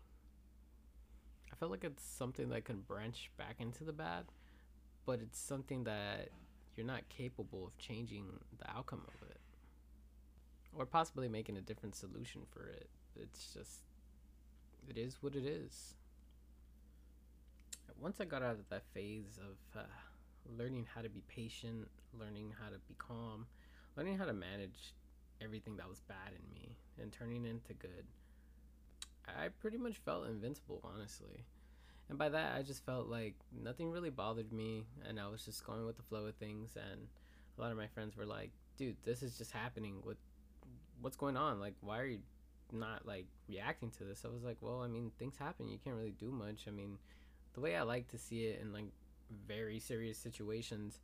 I 1.52 1.56
feel 1.56 1.70
like 1.70 1.84
it's 1.84 2.06
something 2.06 2.50
that 2.50 2.64
can 2.64 2.82
branch 2.82 3.32
back 3.38 3.56
into 3.58 3.84
the 3.84 3.92
bad, 3.92 4.26
but 5.04 5.20
it's 5.20 5.40
something 5.40 5.84
that 5.86 6.30
you're 6.76 6.86
not 6.86 7.10
capable 7.10 7.66
of 7.66 7.78
changing 7.80 8.26
the 8.60 8.70
outcome 8.70 9.02
of 9.08 9.28
it 9.28 9.40
or 10.78 10.86
possibly 10.86 11.28
making 11.28 11.58
a 11.58 11.62
different 11.62 11.96
solution 11.96 12.42
for 12.52 12.68
it. 12.68 12.88
It's 13.16 13.52
just, 13.52 13.82
it 14.88 14.98
is 14.98 15.18
what 15.22 15.36
it 15.36 15.46
is. 15.46 15.96
Once 18.00 18.20
I 18.20 18.26
got 18.26 18.44
out 18.44 18.54
of 18.54 18.70
that 18.70 18.84
phase 18.94 19.40
of 19.40 19.80
uh, 19.80 19.86
learning 20.58 20.86
how 20.94 21.02
to 21.02 21.10
be 21.10 21.22
patient, 21.28 21.88
learning 22.20 22.54
how 22.62 22.70
to 22.70 22.78
be 22.88 22.96
calm, 22.98 23.46
learning 23.96 24.18
how 24.18 24.26
to 24.26 24.34
manage 24.34 24.94
everything 25.42 25.78
that 25.78 25.90
was 25.90 26.02
bad 26.02 26.32
in 26.32 26.54
me 26.54 26.76
and 27.02 27.12
turning 27.12 27.46
into 27.46 27.74
good, 27.74 28.06
I 29.28 29.50
pretty 29.60 29.78
much 29.78 29.98
felt 30.06 30.28
invincible, 30.28 30.82
honestly. 30.84 31.46
And 32.10 32.18
by 32.18 32.30
that, 32.30 32.56
I 32.58 32.62
just 32.62 32.86
felt 32.86 33.08
like 33.08 33.36
nothing 33.52 33.90
really 33.90 34.10
bothered 34.10 34.52
me, 34.52 34.86
and 35.08 35.20
I 35.20 35.28
was 35.28 35.46
just 35.46 35.66
going 35.66 35.86
with 35.86 35.98
the 35.98 36.04
flow 36.04 36.26
of 36.26 36.36
things. 36.36 36.76
And 36.76 37.08
a 37.58 37.62
lot 37.62 37.72
of 37.72 37.78
my 37.78 37.88
friends 37.88 38.18
were 38.18 38.26
like, 38.26 38.52
"Dude, 38.78 38.98
this 39.04 39.24
is 39.24 39.38
just 39.38 39.52
happening. 39.52 39.96
What, 40.04 40.18
what's 41.02 41.16
going 41.16 41.38
on? 41.38 41.60
Like, 41.60 41.76
why 41.82 42.00
are 42.00 42.06
you 42.06 42.20
not 42.72 43.06
like 43.06 43.26
reacting 43.48 43.90
to 43.92 44.04
this?" 44.04 44.26
I 44.26 44.28
was 44.28 44.44
like, 44.44 44.58
"Well, 44.60 44.82
I 44.82 44.88
mean, 44.88 45.12
things 45.18 45.38
happen. 45.38 45.70
You 45.70 45.80
can't 45.84 45.96
really 45.96 46.12
do 46.12 46.30
much. 46.32 46.66
I 46.68 46.72
mean, 46.72 46.98
the 47.54 47.62
way 47.62 47.76
I 47.76 47.84
like 47.84 48.08
to 48.10 48.18
see 48.18 48.46
it 48.46 48.62
in 48.62 48.74
like 48.74 48.86
very 49.48 49.80
serious 49.80 50.18
situations." 50.18 51.00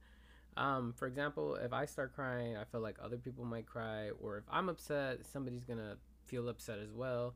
Um, 0.58 0.94
for 0.94 1.08
example, 1.08 1.56
if 1.56 1.72
I 1.74 1.86
start 1.86 2.14
crying, 2.14 2.58
I 2.58 2.66
feel 2.66 2.82
like 2.82 2.98
other 3.02 3.18
people 3.18 3.46
might 3.46 3.66
cry, 3.66 4.10
or 4.22 4.38
if 4.38 4.44
I'm 4.52 4.68
upset, 4.68 5.26
somebody's 5.26 5.64
gonna 5.64 5.98
feel 6.26 6.50
upset 6.50 6.80
as 6.80 6.92
well. 6.92 7.36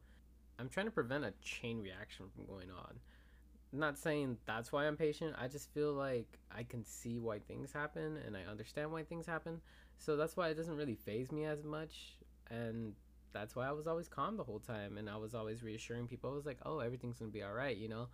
I'm 0.60 0.70
trying 0.70 0.86
to 0.88 0.92
prevent 0.92 1.26
a 1.26 1.34
chain 1.42 1.82
reaction 1.82 2.26
from 2.34 2.46
going 2.46 2.70
on. 2.72 3.00
I'm 3.74 3.80
not 3.80 3.98
saying 3.98 4.38
that's 4.46 4.72
why 4.72 4.86
I'm 4.86 4.96
patient. 4.96 5.36
I 5.40 5.48
just 5.48 5.74
feel 5.74 5.94
like 5.94 6.38
I 6.56 6.62
can 6.62 6.86
see 6.86 7.18
why 7.18 7.40
things 7.40 7.72
happen 7.74 8.20
and 8.26 8.38
I 8.38 8.50
understand 8.50 8.92
why 8.92 9.04
things 9.04 9.26
happen. 9.26 9.62
So 9.98 10.16
that's 10.16 10.38
why 10.38 10.50
it 10.50 10.54
doesn't 10.54 10.76
really 10.76 10.96
phase 10.96 11.32
me 11.32 11.46
as 11.46 11.64
much. 11.64 12.18
And 12.52 12.94
that's 13.34 13.56
why 13.56 13.68
I 13.68 13.72
was 13.72 13.88
always 13.88 14.08
calm 14.08 14.38
the 14.38 14.44
whole 14.44 14.60
time. 14.60 15.00
And 15.00 15.10
I 15.10 15.18
was 15.18 15.34
always 15.34 15.64
reassuring 15.64 16.08
people. 16.08 16.30
I 16.30 16.36
was 16.36 16.46
like, 16.46 16.60
oh, 16.64 16.80
everything's 16.80 17.18
to 17.18 17.26
be 17.26 17.42
all 17.42 17.54
right, 17.54 17.76
you 17.76 17.90
know? 17.90 18.10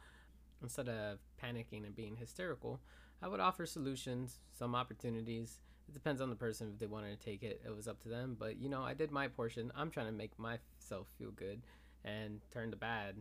Instead 0.62 0.90
of 0.90 1.20
panicking 1.42 1.86
and 1.86 1.96
being 1.96 2.18
hysterical, 2.18 2.82
I 3.22 3.28
would 3.28 3.40
offer 3.40 3.66
solutions, 3.66 4.40
some 4.52 4.76
opportunities. 4.76 5.60
It 5.88 5.94
depends 5.94 6.22
on 6.22 6.30
the 6.30 6.36
person 6.36 6.70
if 6.74 6.80
they 6.80 6.86
wanted 6.86 7.18
to 7.18 7.26
take 7.26 7.44
it. 7.44 7.62
It 7.66 7.76
was 7.76 7.88
up 7.88 8.02
to 8.04 8.10
them. 8.10 8.36
But, 8.38 8.58
you 8.58 8.70
know, 8.70 8.84
I 8.84 8.94
did 8.94 9.12
my 9.12 9.28
portion. 9.28 9.72
I'm 9.76 9.90
trying 9.90 10.06
to 10.06 10.12
make 10.12 10.38
myself 10.38 11.08
feel 11.18 11.32
good 11.32 11.62
and 12.04 12.42
turn 12.52 12.70
the 12.70 12.76
bad 12.76 13.16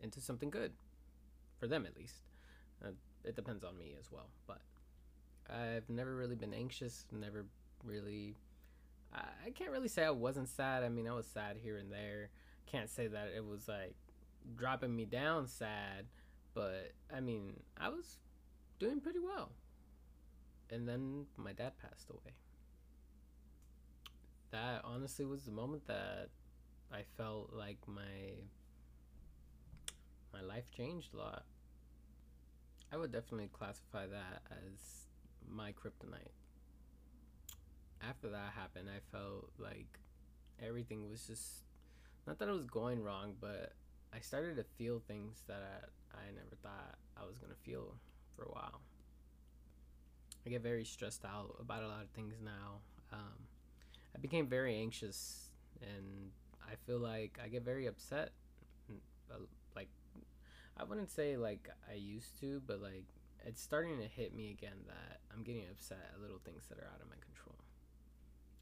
into 0.00 0.20
something 0.20 0.50
good 0.50 0.72
for 1.58 1.66
them 1.66 1.86
at 1.86 1.96
least. 1.96 2.22
Uh, 2.84 2.90
it 3.24 3.34
depends 3.34 3.64
on 3.64 3.76
me 3.78 3.94
as 3.98 4.12
well, 4.12 4.28
but 4.46 4.60
I've 5.48 5.88
never 5.88 6.14
really 6.14 6.36
been 6.36 6.54
anxious. 6.54 7.06
Never 7.10 7.46
really. 7.82 8.36
I 9.12 9.50
can't 9.50 9.70
really 9.70 9.88
say 9.88 10.04
I 10.04 10.10
wasn't 10.10 10.48
sad. 10.48 10.82
I 10.82 10.88
mean, 10.88 11.08
I 11.08 11.12
was 11.12 11.26
sad 11.26 11.56
here 11.62 11.76
and 11.76 11.90
there. 11.90 12.30
Can't 12.66 12.90
say 12.90 13.06
that 13.06 13.28
it 13.34 13.44
was 13.46 13.68
like 13.68 13.94
dropping 14.56 14.94
me 14.94 15.04
down 15.04 15.46
sad, 15.46 16.06
but 16.54 16.92
I 17.14 17.20
mean, 17.20 17.60
I 17.76 17.88
was 17.88 18.18
doing 18.78 19.00
pretty 19.00 19.18
well. 19.18 19.50
And 20.70 20.88
then 20.88 21.26
my 21.36 21.52
dad 21.52 21.72
passed 21.82 22.08
away. 22.10 22.32
That 24.50 24.82
honestly 24.84 25.24
was 25.24 25.44
the 25.44 25.50
moment 25.50 25.86
that 25.88 26.28
I 26.92 27.02
felt 27.16 27.52
like 27.52 27.78
my 27.86 28.34
my 30.32 30.42
life 30.42 30.70
changed 30.70 31.14
a 31.14 31.18
lot. 31.18 31.44
I 32.92 32.96
would 32.96 33.12
definitely 33.12 33.48
classify 33.52 34.06
that 34.06 34.42
as 34.50 35.08
my 35.48 35.72
kryptonite. 35.72 36.32
After 38.08 38.28
that 38.28 38.52
happened, 38.54 38.88
I 38.88 39.00
felt 39.16 39.50
like 39.58 39.98
everything 40.64 41.08
was 41.08 41.26
just 41.26 41.64
not 42.26 42.38
that 42.38 42.48
it 42.48 42.52
was 42.52 42.66
going 42.66 43.02
wrong, 43.02 43.34
but 43.40 43.72
I 44.12 44.20
started 44.20 44.56
to 44.56 44.64
feel 44.78 45.02
things 45.06 45.42
that 45.48 45.90
I, 46.16 46.30
never 46.32 46.56
thought 46.62 46.98
I 47.16 47.24
was 47.26 47.38
gonna 47.38 47.54
feel 47.62 47.96
for 48.36 48.44
a 48.44 48.48
while. 48.48 48.80
I 50.46 50.50
get 50.50 50.62
very 50.62 50.84
stressed 50.84 51.24
out 51.24 51.56
about 51.60 51.82
a 51.82 51.88
lot 51.88 52.02
of 52.02 52.10
things 52.10 52.34
now. 52.44 52.80
Um, 53.12 53.48
I 54.14 54.18
became 54.18 54.46
very 54.46 54.76
anxious, 54.76 55.50
and 55.80 56.30
I 56.62 56.74
feel 56.86 56.98
like 56.98 57.38
I 57.42 57.48
get 57.48 57.64
very 57.64 57.86
upset 57.86 58.32
Like, 59.74 59.88
I 60.76 60.84
wouldn't 60.84 61.10
say 61.10 61.36
like 61.36 61.68
I 61.90 61.94
used 61.94 62.38
to, 62.40 62.60
but 62.66 62.80
like 62.80 63.06
it's 63.46 63.60
starting 63.60 63.98
to 63.98 64.06
hit 64.06 64.34
me 64.34 64.50
again 64.50 64.78
that 64.86 65.20
I'm 65.32 65.42
getting 65.42 65.64
upset 65.70 65.98
at 66.14 66.20
little 66.20 66.40
things 66.44 66.64
that 66.68 66.78
are 66.78 66.88
out 66.94 67.00
of 67.00 67.08
my 67.08 67.16
control. 67.20 67.56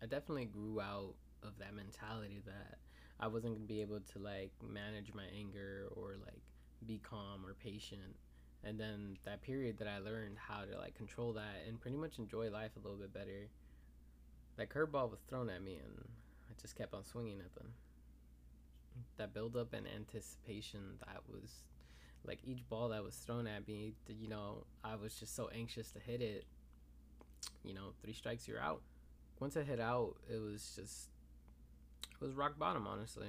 I 0.02 0.06
definitely 0.06 0.46
grew 0.46 0.80
out 0.80 1.14
of 1.42 1.58
that 1.58 1.74
mentality 1.74 2.40
that 2.46 2.78
I 3.20 3.28
wasn't 3.28 3.54
gonna 3.54 3.66
be 3.66 3.80
able 3.80 4.00
to 4.00 4.18
like 4.18 4.52
manage 4.62 5.14
my 5.14 5.26
anger 5.36 5.88
or 5.94 6.14
like 6.24 6.42
be 6.86 6.98
calm 6.98 7.44
or 7.46 7.54
patient. 7.54 8.16
And 8.64 8.78
then 8.78 9.16
that 9.24 9.42
period 9.42 9.78
that 9.78 9.88
I 9.88 9.98
learned 9.98 10.36
how 10.38 10.64
to 10.64 10.78
like 10.78 10.94
control 10.94 11.32
that 11.32 11.64
and 11.66 11.80
pretty 11.80 11.96
much 11.96 12.18
enjoy 12.18 12.50
life 12.50 12.70
a 12.76 12.80
little 12.80 12.98
bit 12.98 13.12
better. 13.12 13.48
That 14.56 14.68
curveball 14.68 15.10
was 15.10 15.20
thrown 15.28 15.50
at 15.50 15.62
me 15.62 15.80
and 15.82 16.04
I 16.48 16.60
just 16.60 16.76
kept 16.76 16.94
on 16.94 17.04
swinging 17.04 17.40
at 17.40 17.54
them. 17.54 17.72
That 19.16 19.34
build 19.34 19.56
up 19.56 19.72
and 19.72 19.86
anticipation 19.86 20.80
that 21.00 21.22
was 21.28 21.64
like 22.24 22.38
each 22.44 22.68
ball 22.68 22.90
that 22.90 23.02
was 23.02 23.16
thrown 23.16 23.46
at 23.46 23.66
me, 23.66 23.94
you 24.06 24.28
know, 24.28 24.64
I 24.84 24.94
was 24.94 25.14
just 25.14 25.34
so 25.34 25.48
anxious 25.54 25.90
to 25.92 25.98
hit 25.98 26.20
it. 26.20 26.44
You 27.64 27.74
know, 27.74 27.92
three 28.02 28.12
strikes, 28.12 28.46
you're 28.46 28.60
out. 28.60 28.82
Once 29.40 29.56
I 29.56 29.62
hit 29.62 29.80
out, 29.80 30.14
it 30.32 30.40
was 30.40 30.72
just, 30.76 31.08
it 32.20 32.24
was 32.24 32.34
rock 32.34 32.58
bottom, 32.58 32.86
honestly. 32.86 33.26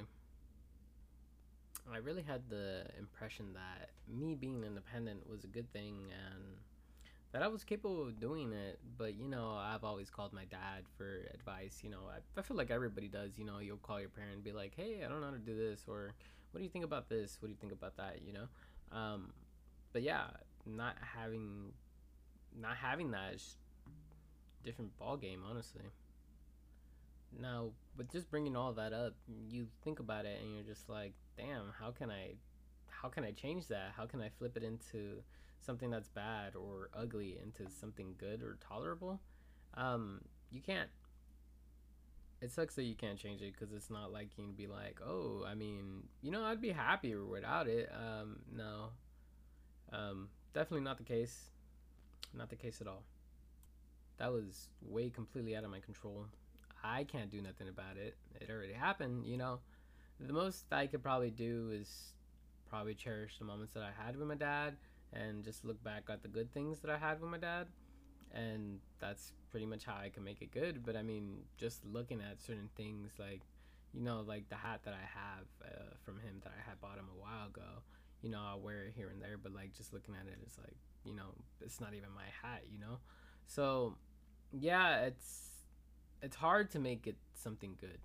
I 1.91 1.97
really 1.97 2.23
had 2.23 2.49
the 2.49 2.85
impression 2.97 3.53
that 3.53 3.89
me 4.07 4.35
being 4.35 4.63
independent 4.63 5.29
was 5.29 5.43
a 5.43 5.47
good 5.47 5.71
thing 5.73 5.95
and 6.11 6.43
that 7.31 7.41
I 7.41 7.47
was 7.47 7.63
capable 7.63 8.03
of 8.03 8.19
doing 8.19 8.53
it. 8.53 8.79
But, 8.97 9.15
you 9.15 9.27
know, 9.27 9.55
I've 9.57 9.83
always 9.83 10.09
called 10.09 10.33
my 10.33 10.45
dad 10.45 10.83
for 10.97 11.27
advice. 11.33 11.81
You 11.83 11.89
know, 11.89 12.01
I, 12.09 12.39
I 12.39 12.43
feel 12.43 12.57
like 12.57 12.71
everybody 12.71 13.07
does. 13.07 13.37
You 13.37 13.45
know, 13.45 13.59
you'll 13.59 13.77
call 13.77 13.99
your 13.99 14.09
parent 14.09 14.33
and 14.35 14.43
be 14.43 14.51
like, 14.51 14.73
hey, 14.75 15.01
I 15.05 15.09
don't 15.09 15.19
know 15.19 15.27
how 15.27 15.33
to 15.33 15.39
do 15.39 15.55
this. 15.55 15.85
Or, 15.87 16.13
what 16.51 16.59
do 16.59 16.63
you 16.63 16.69
think 16.69 16.85
about 16.85 17.09
this? 17.09 17.37
What 17.41 17.47
do 17.47 17.51
you 17.51 17.57
think 17.59 17.73
about 17.73 17.97
that? 17.97 18.21
You 18.25 18.33
know? 18.33 18.47
Um, 18.97 19.33
but 19.91 20.03
yeah, 20.03 20.25
not 20.65 20.95
having 21.01 21.73
not 22.55 22.77
having 22.77 23.11
that 23.11 23.33
is 23.33 23.57
different 24.63 24.97
ball 24.99 25.17
game, 25.17 25.41
honestly. 25.49 25.81
Now, 27.39 27.71
but 27.97 28.11
just 28.11 28.29
bringing 28.29 28.55
all 28.55 28.73
that 28.73 28.93
up, 28.93 29.13
you 29.49 29.67
think 29.83 29.99
about 29.99 30.25
it 30.25 30.39
and 30.41 30.53
you're 30.53 30.63
just 30.63 30.89
like, 30.89 31.13
damn, 31.37 31.73
how 31.79 31.91
can 31.91 32.09
I, 32.09 32.35
how 32.87 33.09
can 33.09 33.23
I 33.23 33.31
change 33.31 33.67
that? 33.67 33.93
How 33.95 34.05
can 34.05 34.21
I 34.21 34.29
flip 34.29 34.57
it 34.57 34.63
into 34.63 35.23
something 35.59 35.89
that's 35.89 36.09
bad 36.09 36.55
or 36.55 36.89
ugly 36.93 37.37
into 37.41 37.71
something 37.71 38.15
good 38.17 38.41
or 38.41 38.57
tolerable? 38.67 39.19
Um, 39.75 40.21
you 40.51 40.61
can't. 40.61 40.89
It 42.41 42.51
sucks 42.51 42.75
that 42.75 42.83
you 42.83 42.95
can't 42.95 43.17
change 43.17 43.41
it 43.41 43.53
because 43.53 43.73
it's 43.73 43.89
not 43.89 44.11
like 44.11 44.37
you 44.37 44.43
can 44.43 44.53
be 44.53 44.67
like, 44.67 44.99
oh, 45.05 45.45
I 45.47 45.55
mean, 45.55 46.03
you 46.21 46.29
know, 46.29 46.43
I'd 46.43 46.61
be 46.61 46.71
happier 46.71 47.23
without 47.23 47.67
it. 47.67 47.89
Um, 47.93 48.39
no, 48.53 48.89
um, 49.93 50.27
definitely 50.53 50.83
not 50.83 50.97
the 50.97 51.03
case. 51.03 51.51
Not 52.33 52.49
the 52.49 52.55
case 52.55 52.81
at 52.81 52.87
all. 52.87 53.03
That 54.17 54.31
was 54.31 54.67
way 54.81 55.09
completely 55.09 55.55
out 55.55 55.63
of 55.63 55.71
my 55.71 55.79
control. 55.79 56.25
I 56.83 57.03
can't 57.03 57.29
do 57.29 57.41
nothing 57.41 57.67
about 57.67 57.97
it. 57.97 58.15
It 58.39 58.49
already 58.49 58.73
happened, 58.73 59.25
you 59.25 59.37
know. 59.37 59.59
The 60.19 60.33
most 60.33 60.65
I 60.71 60.87
could 60.87 61.01
probably 61.01 61.31
do 61.31 61.71
is 61.73 62.13
probably 62.69 62.93
cherish 62.93 63.37
the 63.39 63.45
moments 63.45 63.73
that 63.73 63.83
I 63.83 63.91
had 64.05 64.15
with 64.15 64.27
my 64.27 64.35
dad 64.35 64.75
and 65.11 65.43
just 65.43 65.63
look 65.63 65.83
back 65.83 66.03
at 66.09 66.23
the 66.23 66.27
good 66.27 66.53
things 66.53 66.79
that 66.79 66.91
I 66.91 66.97
had 66.97 67.21
with 67.21 67.29
my 67.29 67.37
dad. 67.37 67.67
And 68.33 68.79
that's 68.99 69.33
pretty 69.51 69.65
much 69.65 69.85
how 69.85 69.95
I 69.95 70.09
can 70.09 70.23
make 70.23 70.41
it 70.41 70.51
good. 70.51 70.83
But 70.85 70.95
I 70.95 71.03
mean, 71.03 71.39
just 71.57 71.85
looking 71.85 72.19
at 72.19 72.41
certain 72.41 72.69
things 72.75 73.11
like, 73.19 73.41
you 73.93 74.01
know, 74.01 74.23
like 74.25 74.49
the 74.49 74.55
hat 74.55 74.81
that 74.85 74.93
I 74.93 75.05
have 75.19 75.45
uh, 75.63 75.95
from 76.03 76.15
him 76.15 76.41
that 76.43 76.51
I 76.57 76.69
had 76.69 76.81
bought 76.81 76.97
him 76.97 77.05
a 77.15 77.21
while 77.21 77.47
ago 77.47 77.83
you 78.23 78.29
know, 78.29 78.39
I'll 78.41 78.59
wear 78.59 78.85
it 78.85 78.93
here 78.95 79.09
and 79.09 79.21
there, 79.21 79.37
but 79.37 79.53
like 79.53 79.75
just 79.75 79.93
looking 79.93 80.15
at 80.15 80.25
it, 80.27 80.39
it's 80.41 80.57
like, 80.57 80.75
you 81.03 81.13
know, 81.13 81.35
it's 81.61 81.81
not 81.81 81.93
even 81.93 82.09
my 82.15 82.23
hat, 82.41 82.63
you 82.71 82.79
know? 82.79 82.99
So, 83.45 83.97
yeah, 84.57 85.01
it's 85.01 85.49
it's 86.23 86.37
hard 86.37 86.71
to 86.71 86.79
make 86.79 87.05
it 87.05 87.17
something 87.35 87.75
good, 87.79 87.99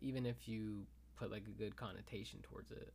even 0.00 0.26
if 0.26 0.48
you 0.48 0.86
put 1.16 1.30
like 1.30 1.44
a 1.46 1.50
good 1.50 1.76
connotation 1.76 2.40
towards 2.42 2.72
it. 2.72 2.92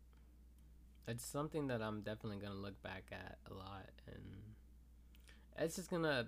It's 1.08 1.24
something 1.24 1.68
that 1.68 1.82
I'm 1.82 2.02
definitely 2.02 2.40
gonna 2.40 2.60
look 2.60 2.82
back 2.84 3.06
at 3.12 3.38
a 3.50 3.54
lot, 3.54 3.90
and 4.08 4.24
it's 5.58 5.78
just 5.78 5.90
gonna 5.90 6.28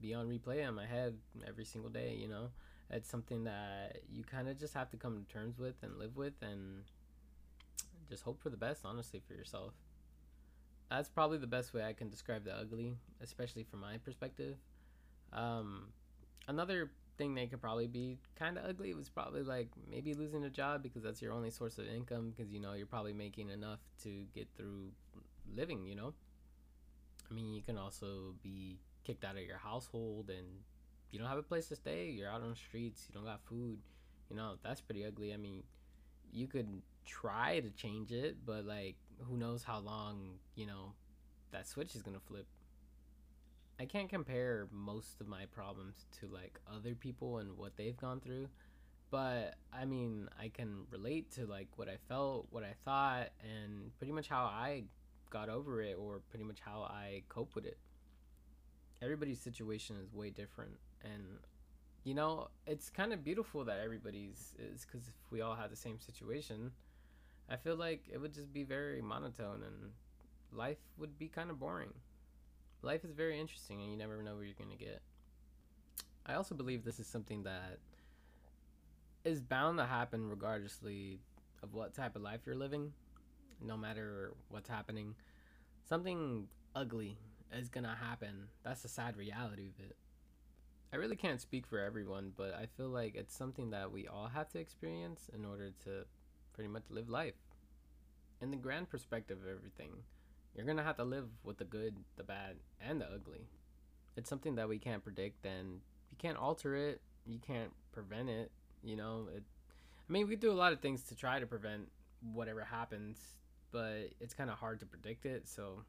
be 0.00 0.14
on 0.14 0.28
replay 0.28 0.66
in 0.66 0.74
my 0.74 0.86
head 0.86 1.16
every 1.46 1.64
single 1.64 1.90
day. 1.90 2.14
You 2.14 2.28
know, 2.28 2.50
it's 2.90 3.10
something 3.10 3.44
that 3.44 4.02
you 4.08 4.22
kind 4.22 4.48
of 4.48 4.56
just 4.56 4.74
have 4.74 4.90
to 4.90 4.96
come 4.96 5.24
to 5.24 5.32
terms 5.32 5.58
with 5.58 5.74
and 5.82 5.98
live 5.98 6.16
with, 6.16 6.34
and 6.42 6.84
just 8.08 8.22
hope 8.22 8.40
for 8.40 8.50
the 8.50 8.56
best, 8.56 8.82
honestly, 8.84 9.20
for 9.26 9.34
yourself. 9.34 9.72
That's 10.90 11.08
probably 11.08 11.38
the 11.38 11.46
best 11.46 11.74
way 11.74 11.84
I 11.84 11.92
can 11.92 12.08
describe 12.08 12.44
the 12.44 12.54
ugly, 12.54 12.96
especially 13.20 13.64
from 13.64 13.80
my 13.80 13.96
perspective. 13.98 14.56
Um, 15.32 15.88
another 16.46 16.90
thing 17.20 17.34
that 17.34 17.50
could 17.50 17.60
probably 17.60 17.86
be 17.86 18.18
kind 18.34 18.56
of 18.56 18.64
ugly 18.64 18.90
It 18.90 18.96
was 18.96 19.10
probably 19.10 19.42
like 19.42 19.68
maybe 19.90 20.14
losing 20.14 20.44
a 20.44 20.50
job 20.50 20.82
because 20.82 21.02
that's 21.02 21.20
your 21.20 21.32
only 21.32 21.50
source 21.50 21.76
of 21.76 21.86
income 21.86 22.32
because 22.34 22.50
you 22.50 22.60
know 22.60 22.72
you're 22.72 22.86
probably 22.86 23.12
making 23.12 23.50
enough 23.50 23.80
to 24.04 24.24
get 24.34 24.48
through 24.56 24.92
living, 25.54 25.84
you 25.86 25.94
know. 25.94 26.14
I 27.30 27.34
mean, 27.34 27.52
you 27.52 27.60
can 27.60 27.76
also 27.76 28.34
be 28.42 28.78
kicked 29.04 29.24
out 29.24 29.36
of 29.36 29.42
your 29.42 29.58
household 29.58 30.30
and 30.30 30.46
you 31.10 31.18
don't 31.18 31.28
have 31.28 31.38
a 31.38 31.42
place 31.42 31.68
to 31.68 31.76
stay. 31.76 32.08
You're 32.08 32.30
out 32.30 32.42
on 32.42 32.50
the 32.50 32.56
streets. 32.56 33.06
You 33.08 33.14
don't 33.14 33.24
got 33.24 33.40
food. 33.44 33.78
You 34.30 34.36
know, 34.36 34.54
that's 34.64 34.80
pretty 34.80 35.04
ugly. 35.04 35.34
I 35.34 35.36
mean, 35.36 35.62
you 36.32 36.46
could 36.46 36.68
try 37.04 37.60
to 37.60 37.70
change 37.70 38.12
it, 38.12 38.38
but 38.46 38.64
like, 38.64 38.96
who 39.28 39.36
knows 39.36 39.62
how 39.62 39.80
long, 39.80 40.38
you 40.54 40.66
know, 40.66 40.94
that 41.52 41.68
switch 41.68 41.94
is 41.94 42.02
going 42.02 42.16
to 42.16 42.22
flip. 42.24 42.46
I 43.80 43.86
can't 43.86 44.10
compare 44.10 44.68
most 44.70 45.22
of 45.22 45.26
my 45.26 45.46
problems 45.46 46.04
to 46.20 46.26
like 46.26 46.60
other 46.70 46.94
people 46.94 47.38
and 47.38 47.56
what 47.56 47.78
they've 47.78 47.96
gone 47.96 48.20
through, 48.20 48.48
but 49.10 49.54
I 49.72 49.86
mean, 49.86 50.28
I 50.38 50.48
can 50.48 50.84
relate 50.90 51.30
to 51.36 51.46
like 51.46 51.68
what 51.76 51.88
I 51.88 51.96
felt, 52.06 52.46
what 52.50 52.62
I 52.62 52.74
thought, 52.84 53.30
and 53.42 53.96
pretty 53.96 54.12
much 54.12 54.28
how 54.28 54.44
I 54.44 54.84
got 55.30 55.48
over 55.48 55.80
it 55.80 55.96
or 55.98 56.20
pretty 56.28 56.44
much 56.44 56.58
how 56.60 56.82
I 56.82 57.22
cope 57.30 57.54
with 57.54 57.64
it. 57.64 57.78
Everybody's 59.00 59.40
situation 59.40 59.96
is 59.96 60.12
way 60.12 60.28
different 60.28 60.76
and 61.02 61.38
you 62.04 62.12
know, 62.12 62.48
it's 62.66 62.90
kind 62.90 63.14
of 63.14 63.24
beautiful 63.24 63.64
that 63.64 63.78
everybody's 63.82 64.54
is 64.58 64.84
cuz 64.84 65.08
if 65.08 65.32
we 65.32 65.40
all 65.40 65.54
had 65.54 65.70
the 65.70 65.76
same 65.76 65.98
situation, 65.98 66.70
I 67.48 67.56
feel 67.56 67.76
like 67.76 68.04
it 68.12 68.18
would 68.18 68.34
just 68.34 68.52
be 68.52 68.62
very 68.62 69.00
monotone 69.00 69.62
and 69.62 69.92
life 70.52 70.82
would 70.98 71.18
be 71.18 71.28
kind 71.28 71.50
of 71.50 71.58
boring. 71.58 71.94
Life 72.82 73.04
is 73.04 73.12
very 73.12 73.38
interesting 73.38 73.80
and 73.82 73.90
you 73.90 73.96
never 73.96 74.22
know 74.22 74.34
where 74.34 74.44
you're 74.44 74.54
going 74.54 74.70
to 74.70 74.84
get. 74.84 75.02
I 76.26 76.34
also 76.34 76.54
believe 76.54 76.84
this 76.84 77.00
is 77.00 77.06
something 77.06 77.42
that 77.44 77.78
is 79.24 79.40
bound 79.40 79.78
to 79.78 79.84
happen 79.84 80.28
regardlessly 80.28 81.20
of 81.62 81.74
what 81.74 81.94
type 81.94 82.16
of 82.16 82.22
life 82.22 82.40
you're 82.46 82.56
living 82.56 82.92
no 83.62 83.76
matter 83.76 84.32
what's 84.48 84.68
happening, 84.68 85.14
something 85.88 86.48
ugly 86.74 87.18
is 87.52 87.68
gonna 87.68 87.96
happen. 88.00 88.48
That's 88.62 88.82
the 88.82 88.88
sad 88.88 89.16
reality 89.16 89.68
of 89.68 89.84
it. 89.84 89.96
I 90.92 90.96
really 90.96 91.16
can't 91.16 91.40
speak 91.40 91.66
for 91.66 91.78
everyone, 91.78 92.32
but 92.36 92.54
I 92.54 92.66
feel 92.76 92.88
like 92.88 93.14
it's 93.14 93.36
something 93.36 93.70
that 93.70 93.92
we 93.92 94.08
all 94.08 94.28
have 94.28 94.48
to 94.50 94.58
experience 94.58 95.30
in 95.32 95.44
order 95.44 95.70
to 95.84 96.04
pretty 96.52 96.68
much 96.68 96.84
live 96.90 97.08
life. 97.08 97.34
In 98.40 98.50
the 98.50 98.56
grand 98.56 98.88
perspective 98.88 99.38
of 99.42 99.48
everything, 99.48 100.02
you're 100.54 100.66
gonna 100.66 100.82
have 100.82 100.96
to 100.96 101.04
live 101.04 101.28
with 101.44 101.58
the 101.58 101.64
good, 101.64 101.96
the 102.16 102.24
bad, 102.24 102.56
and 102.80 103.00
the 103.00 103.06
ugly. 103.06 103.48
It's 104.16 104.28
something 104.28 104.56
that 104.56 104.68
we 104.68 104.78
can't 104.78 105.02
predict, 105.02 105.46
and 105.46 105.80
you 106.10 106.16
can't 106.18 106.36
alter 106.36 106.74
it. 106.74 107.00
You 107.26 107.38
can't 107.38 107.72
prevent 107.92 108.28
it. 108.28 108.50
You 108.82 108.96
know, 108.96 109.28
it. 109.34 109.42
I 110.08 110.12
mean, 110.12 110.28
we 110.28 110.36
do 110.36 110.50
a 110.50 110.54
lot 110.54 110.72
of 110.72 110.80
things 110.80 111.02
to 111.04 111.14
try 111.14 111.38
to 111.38 111.46
prevent 111.46 111.88
whatever 112.20 112.64
happens 112.64 113.36
but 113.72 114.10
it's 114.20 114.34
kind 114.34 114.50
of 114.50 114.58
hard 114.58 114.80
to 114.80 114.86
predict 114.86 115.26
it. 115.26 115.48
So 115.48 115.84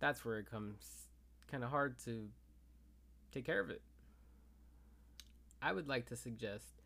that's 0.00 0.24
where 0.24 0.38
it 0.38 0.50
comes 0.50 1.08
kind 1.50 1.64
of 1.64 1.70
hard 1.70 1.98
to 2.04 2.28
take 3.32 3.44
care 3.44 3.60
of 3.60 3.70
it. 3.70 3.82
I 5.62 5.72
would 5.72 5.88
like 5.88 6.06
to 6.06 6.16
suggest 6.16 6.82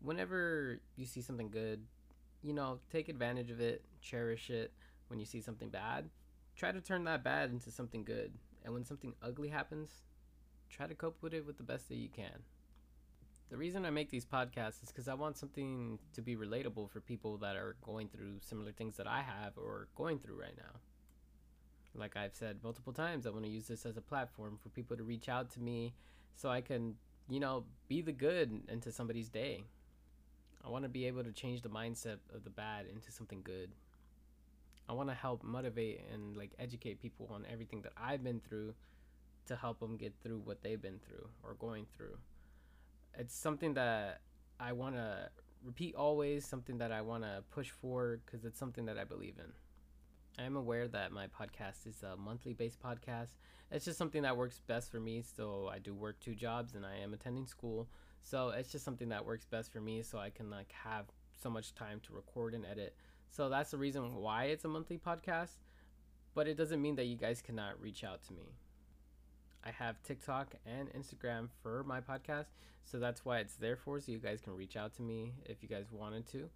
whenever 0.00 0.80
you 0.96 1.06
see 1.06 1.20
something 1.20 1.50
good, 1.50 1.80
you 2.42 2.52
know, 2.52 2.78
take 2.90 3.08
advantage 3.08 3.50
of 3.50 3.60
it, 3.60 3.84
cherish 4.00 4.50
it. 4.50 4.72
When 5.08 5.20
you 5.20 5.26
see 5.26 5.40
something 5.40 5.68
bad, 5.68 6.08
try 6.56 6.72
to 6.72 6.80
turn 6.80 7.04
that 7.04 7.22
bad 7.22 7.50
into 7.50 7.70
something 7.70 8.04
good. 8.04 8.32
And 8.64 8.72
when 8.74 8.84
something 8.84 9.14
ugly 9.22 9.48
happens, 9.48 9.90
try 10.70 10.86
to 10.86 10.94
cope 10.94 11.22
with 11.22 11.34
it 11.34 11.46
with 11.46 11.56
the 11.58 11.62
best 11.62 11.88
that 11.88 11.96
you 11.96 12.08
can. 12.08 12.42
The 13.48 13.56
reason 13.56 13.84
I 13.84 13.90
make 13.90 14.10
these 14.10 14.26
podcasts 14.26 14.82
is 14.82 14.88
because 14.88 15.06
I 15.06 15.14
want 15.14 15.36
something 15.36 16.00
to 16.14 16.22
be 16.22 16.34
relatable 16.34 16.90
for 16.90 17.00
people 17.00 17.36
that 17.38 17.54
are 17.54 17.76
going 17.80 18.08
through 18.08 18.40
similar 18.40 18.72
things 18.72 18.96
that 18.96 19.06
I 19.06 19.20
have 19.22 19.56
or 19.56 19.86
going 19.94 20.18
through 20.18 20.40
right 20.40 20.56
now. 20.56 20.80
Like 21.94 22.16
I've 22.16 22.34
said 22.34 22.58
multiple 22.64 22.92
times, 22.92 23.26
I 23.26 23.30
want 23.30 23.44
to 23.44 23.50
use 23.50 23.68
this 23.68 23.86
as 23.86 23.96
a 23.96 24.02
platform 24.02 24.58
for 24.60 24.68
people 24.70 24.96
to 24.96 25.04
reach 25.04 25.28
out 25.28 25.50
to 25.52 25.60
me 25.60 25.94
so 26.34 26.48
I 26.48 26.60
can, 26.60 26.96
you 27.30 27.38
know, 27.38 27.64
be 27.88 28.02
the 28.02 28.12
good 28.12 28.62
into 28.68 28.90
somebody's 28.90 29.28
day. 29.28 29.64
I 30.64 30.68
want 30.68 30.82
to 30.82 30.88
be 30.88 31.06
able 31.06 31.22
to 31.22 31.32
change 31.32 31.62
the 31.62 31.70
mindset 31.70 32.18
of 32.34 32.42
the 32.42 32.50
bad 32.50 32.86
into 32.92 33.12
something 33.12 33.42
good. 33.44 33.70
I 34.88 34.92
want 34.92 35.08
to 35.08 35.14
help 35.14 35.42
motivate 35.42 36.04
and 36.12 36.36
like 36.36 36.52
educate 36.58 37.00
people 37.00 37.28
on 37.32 37.44
everything 37.50 37.82
that 37.82 37.92
I've 37.96 38.22
been 38.22 38.40
through 38.40 38.74
to 39.46 39.56
help 39.56 39.80
them 39.80 39.96
get 39.96 40.14
through 40.22 40.40
what 40.44 40.62
they've 40.62 40.80
been 40.80 40.98
through 41.06 41.28
or 41.42 41.54
going 41.54 41.86
through 41.96 42.16
it's 43.18 43.34
something 43.34 43.74
that 43.74 44.20
I 44.60 44.72
want 44.72 44.96
to 44.96 45.28
repeat 45.64 45.94
always, 45.94 46.44
something 46.44 46.78
that 46.78 46.92
I 46.92 47.00
want 47.00 47.24
to 47.24 47.42
push 47.50 47.70
for 47.70 48.20
because 48.24 48.44
it's 48.44 48.58
something 48.58 48.86
that 48.86 48.98
I 48.98 49.04
believe 49.04 49.34
in. 49.38 49.52
I 50.38 50.44
am 50.44 50.56
aware 50.56 50.86
that 50.88 51.12
my 51.12 51.26
podcast 51.28 51.86
is 51.86 52.02
a 52.02 52.16
monthly 52.16 52.52
based 52.52 52.80
podcast. 52.80 53.30
It's 53.70 53.84
just 53.84 53.98
something 53.98 54.22
that 54.22 54.36
works 54.36 54.60
best 54.66 54.90
for 54.90 55.00
me. 55.00 55.22
So 55.22 55.70
I 55.72 55.78
do 55.78 55.94
work 55.94 56.20
two 56.20 56.34
jobs 56.34 56.74
and 56.74 56.84
I 56.84 56.96
am 57.02 57.14
attending 57.14 57.46
school. 57.46 57.88
So 58.20 58.50
it's 58.50 58.70
just 58.70 58.84
something 58.84 59.08
that 59.08 59.24
works 59.24 59.46
best 59.46 59.72
for 59.72 59.80
me 59.80 60.02
so 60.02 60.18
I 60.18 60.30
can 60.30 60.50
like 60.50 60.72
have 60.72 61.06
so 61.42 61.48
much 61.48 61.74
time 61.74 62.00
to 62.06 62.12
record 62.12 62.54
and 62.54 62.66
edit. 62.66 62.94
So 63.36 63.50
that's 63.50 63.70
the 63.70 63.76
reason 63.76 64.14
why 64.14 64.44
it's 64.44 64.64
a 64.64 64.68
monthly 64.68 64.96
podcast. 64.96 65.58
But 66.34 66.48
it 66.48 66.56
doesn't 66.56 66.80
mean 66.80 66.96
that 66.96 67.04
you 67.04 67.16
guys 67.16 67.42
cannot 67.42 67.78
reach 67.78 68.02
out 68.02 68.22
to 68.24 68.32
me. 68.32 68.54
I 69.62 69.72
have 69.72 70.02
TikTok 70.02 70.54
and 70.64 70.88
Instagram 70.94 71.48
for 71.62 71.84
my 71.84 72.00
podcast, 72.00 72.46
so 72.82 72.98
that's 72.98 73.26
why 73.26 73.40
it's 73.40 73.56
there 73.56 73.76
for. 73.76 74.00
So 74.00 74.10
you 74.10 74.18
guys 74.18 74.40
can 74.40 74.56
reach 74.56 74.74
out 74.74 74.94
to 74.94 75.02
me 75.02 75.34
if 75.44 75.62
you 75.62 75.68
guys 75.68 75.92
wanted 75.92 76.26
to. 76.28 76.48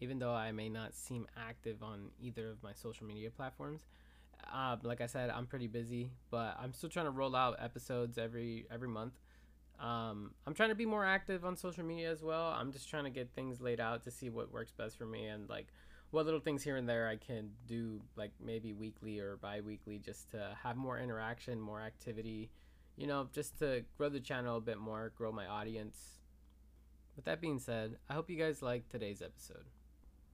Even 0.00 0.18
though 0.18 0.32
I 0.32 0.50
may 0.50 0.70
not 0.70 0.94
seem 0.94 1.26
active 1.36 1.82
on 1.82 2.10
either 2.22 2.48
of 2.48 2.62
my 2.62 2.72
social 2.72 3.06
media 3.06 3.30
platforms, 3.30 3.82
uh, 4.50 4.76
like 4.82 5.02
I 5.02 5.06
said, 5.06 5.28
I'm 5.28 5.46
pretty 5.46 5.66
busy, 5.66 6.10
but 6.30 6.56
I'm 6.58 6.72
still 6.72 6.88
trying 6.88 7.06
to 7.06 7.10
roll 7.10 7.36
out 7.36 7.56
episodes 7.60 8.16
every 8.16 8.66
every 8.70 8.88
month. 8.88 9.12
Um, 9.78 10.30
I'm 10.46 10.54
trying 10.54 10.70
to 10.70 10.74
be 10.74 10.86
more 10.86 11.04
active 11.04 11.44
on 11.44 11.56
social 11.56 11.84
media 11.84 12.10
as 12.10 12.22
well. 12.22 12.46
I'm 12.46 12.72
just 12.72 12.88
trying 12.88 13.04
to 13.04 13.10
get 13.10 13.30
things 13.34 13.60
laid 13.60 13.80
out 13.80 14.04
to 14.04 14.10
see 14.10 14.30
what 14.30 14.52
works 14.52 14.72
best 14.72 14.96
for 14.96 15.04
me 15.06 15.26
and 15.26 15.48
like 15.48 15.66
what 16.10 16.24
little 16.24 16.40
things 16.40 16.62
here 16.62 16.76
and 16.76 16.88
there 16.88 17.08
I 17.08 17.16
can 17.16 17.50
do, 17.66 18.00
like 18.16 18.30
maybe 18.42 18.72
weekly 18.72 19.18
or 19.18 19.36
bi 19.36 19.60
weekly, 19.60 19.98
just 19.98 20.30
to 20.30 20.56
have 20.62 20.76
more 20.76 20.98
interaction, 20.98 21.60
more 21.60 21.80
activity, 21.80 22.50
you 22.96 23.06
know, 23.06 23.28
just 23.32 23.58
to 23.58 23.84
grow 23.98 24.08
the 24.08 24.20
channel 24.20 24.56
a 24.56 24.60
bit 24.60 24.78
more, 24.78 25.12
grow 25.16 25.30
my 25.32 25.46
audience. 25.46 26.20
With 27.16 27.24
that 27.26 27.40
being 27.40 27.58
said, 27.58 27.96
I 28.08 28.14
hope 28.14 28.30
you 28.30 28.36
guys 28.36 28.62
like 28.62 28.88
today's 28.88 29.20
episode. 29.20 29.64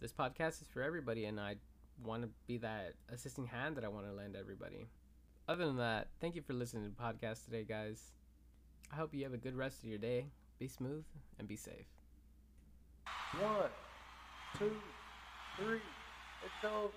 This 0.01 0.13
podcast 0.13 0.61
is 0.61 0.69
for 0.73 0.83
everybody, 0.83 1.25
and 1.27 1.39
I 1.41 1.57
want 2.05 2.23
to 2.23 2.29
be 2.47 2.59
that 2.59 2.95
assisting 3.13 3.47
hand 3.47 3.77
that 3.77 3.85
I 3.85 3.89
want 3.89 4.07
to 4.07 4.13
lend 4.13 4.37
everybody. 4.37 4.89
Other 5.49 5.67
than 5.67 5.77
that, 5.77 6.09
thank 6.21 6.35
you 6.35 6.43
for 6.43 6.53
listening 6.53 6.85
to 6.85 6.91
the 6.91 7.03
podcast 7.03 7.45
today, 7.45 7.65
guys. 7.65 8.13
I 8.93 8.97
hope 8.97 9.15
you 9.15 9.25
have 9.25 9.33
a 9.33 9.39
good 9.39 9.57
rest 9.57 9.83
of 9.83 9.89
your 9.89 9.99
day. 9.99 10.27
Be 10.59 10.69
smooth 10.69 11.05
and 11.39 11.49
be 11.49 11.57
safe. 11.57 11.87
One, 13.41 13.71
two, 14.59 14.71
three. 15.57 15.81
It's 16.45 16.65
over. 16.65 16.93